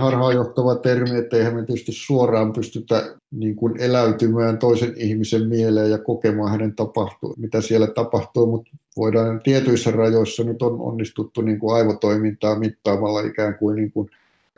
[0.00, 5.98] harhaanjohtava termi, että eihän me tietysti suoraan pystytä niin kuin eläytymään toisen ihmisen mieleen ja
[5.98, 11.74] kokemaan hänen tapahtuu, mitä siellä tapahtuu, mutta voidaan tietyissä rajoissa nyt on onnistuttu niin kuin
[11.74, 14.10] aivotoimintaa mittaamalla ikään kuin, niin kuin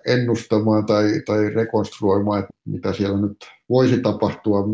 [0.07, 3.37] ennustamaan tai, tai rekonstruoimaan, että mitä siellä nyt
[3.69, 4.65] voisi tapahtua.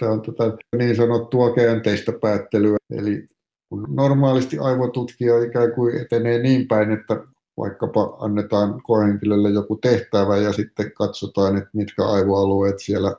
[0.00, 3.26] Tämä on tätä niin sanottua käänteistä päättelyä, eli
[3.68, 7.20] kun normaalisti aivotutkija ikään kuin etenee niin päin, että
[7.56, 13.16] vaikkapa annetaan koehenkilölle joku tehtävä ja sitten katsotaan, että mitkä aivoalueet siellä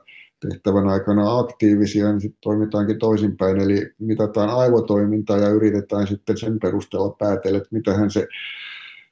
[0.48, 3.60] tehtävän aikana aktiivisia, niin sitten toimitaankin toisinpäin.
[3.60, 8.26] Eli mitataan aivotoimintaa ja yritetään sitten sen perusteella päätellä, että mitähän se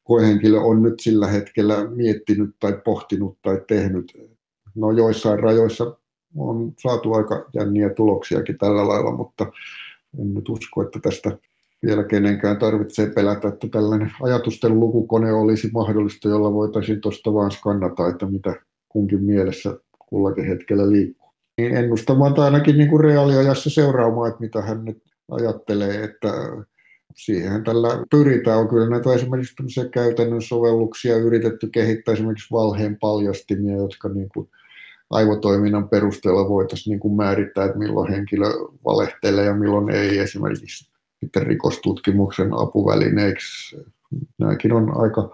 [0.05, 4.13] koehenkilö on nyt sillä hetkellä miettinyt tai pohtinut tai tehnyt.
[4.75, 5.97] No joissain rajoissa
[6.37, 9.47] on saatu aika jänniä tuloksiakin tällä lailla, mutta
[10.19, 11.39] en nyt usko, että tästä
[11.87, 18.09] vielä kenenkään tarvitsee pelätä, että tällainen ajatusten lukukone olisi mahdollista, jolla voitaisiin tuosta vaan skannata,
[18.09, 18.55] että mitä
[18.89, 21.31] kunkin mielessä kullakin hetkellä liikkuu.
[21.59, 26.29] Niin ennustamaan tai ainakin niin kuin reaaliajassa seuraamaan, että mitä hän nyt ajattelee, että
[27.15, 28.59] siihen tällä pyritään.
[28.59, 34.49] On kyllä näitä esimerkiksi käytännön sovelluksia yritetty kehittää esimerkiksi valheen paljastimia, jotka niin kuin
[35.11, 38.47] aivotoiminnan perusteella voitaisiin niin kuin määrittää, että milloin henkilö
[38.85, 40.91] valehtelee ja milloin ei esimerkiksi
[41.21, 43.77] sitten rikostutkimuksen apuvälineiksi.
[44.39, 45.31] Nämäkin on aika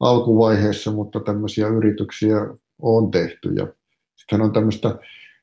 [0.00, 2.46] alkuvaiheessa, mutta tämmöisiä yrityksiä
[2.82, 3.48] on tehty.
[3.48, 3.66] Ja
[4.16, 4.98] sitten on tämmöistä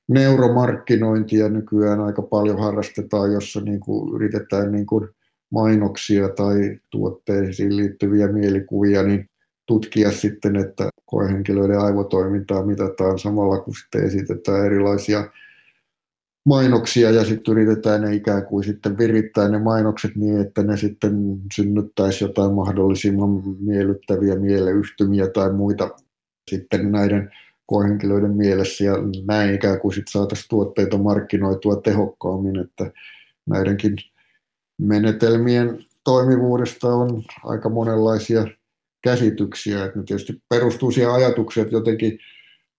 [0.08, 5.10] neuromarkkinointia nykyään aika paljon harrastetaan, jossa niin kuin yritetään niin kuin
[5.56, 9.30] mainoksia tai tuotteisiin liittyviä mielikuvia, niin
[9.66, 15.32] tutkia sitten, että koehenkilöiden aivotoimintaa mitataan samalla, kun sitten esitetään erilaisia
[16.46, 21.42] mainoksia ja sitten yritetään ne ikään kuin sitten virittää ne mainokset niin, että ne sitten
[21.56, 25.90] synnyttäisi jotain mahdollisimman miellyttäviä mieleyhtymiä tai muita
[26.52, 27.32] sitten näiden
[27.66, 28.84] koehenkilöiden mielessä.
[28.84, 28.94] Ja
[29.28, 32.92] näin ikään kuin sitten saataisiin tuotteita markkinoitua tehokkaammin, että
[33.46, 33.96] näidenkin
[34.78, 38.48] menetelmien toimivuudesta on aika monenlaisia
[39.02, 42.20] käsityksiä, että ne tietysti perustuu siihen ajatukseen, että jotenkin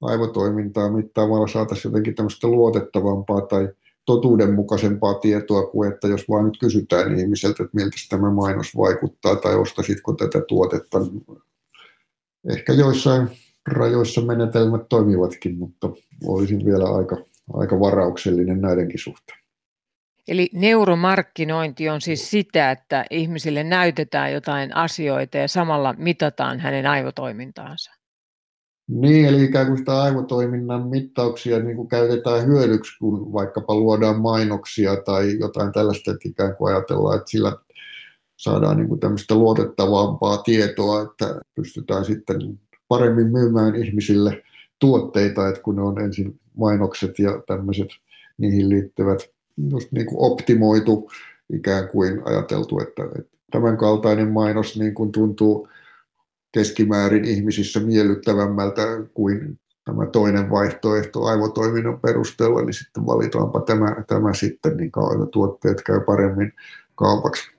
[0.01, 3.69] aivotoimintaa mittaamalla saataisiin jotenkin tämmöistä luotettavampaa tai
[4.05, 9.55] totuudenmukaisempaa tietoa kuin, että jos vaan nyt kysytään ihmiseltä, että miltä tämä mainos vaikuttaa tai
[9.57, 10.99] ostasitko tätä tuotetta.
[12.49, 13.29] Ehkä joissain
[13.69, 15.91] rajoissa menetelmät toimivatkin, mutta
[16.25, 17.17] olisin vielä aika,
[17.53, 19.46] aika varauksellinen näidenkin suhteen.
[20.29, 27.93] Eli neuromarkkinointi on siis sitä, että ihmisille näytetään jotain asioita ja samalla mitataan hänen aivotoimintaansa.
[28.89, 34.97] Niin, eli ikään kuin sitä aivotoiminnan mittauksia niin kuin käytetään hyödyksi, kun vaikkapa luodaan mainoksia
[34.97, 37.53] tai jotain tällaista, että ikään kuin ajatellaan, että sillä
[38.37, 44.43] saadaan niin kuin tämmöistä luotettavampaa tietoa, että pystytään sitten paremmin myymään ihmisille
[44.79, 47.89] tuotteita, että kun ne on ensin mainokset ja tämmöiset
[48.39, 49.19] niihin liittyvät
[49.71, 51.11] just niin kuin optimoitu
[51.53, 55.69] ikään kuin ajateltu, että, että tämän kaltainen mainos niin kuin tuntuu
[56.53, 58.83] keskimäärin ihmisissä miellyttävämmältä
[59.15, 64.93] kuin tämä toinen vaihtoehto aivotoiminnan perusteella, niin sitten valitaanpa tämä, tämä sitten, niin
[65.33, 66.53] tuotteet käy paremmin
[66.95, 67.51] kaupaksi.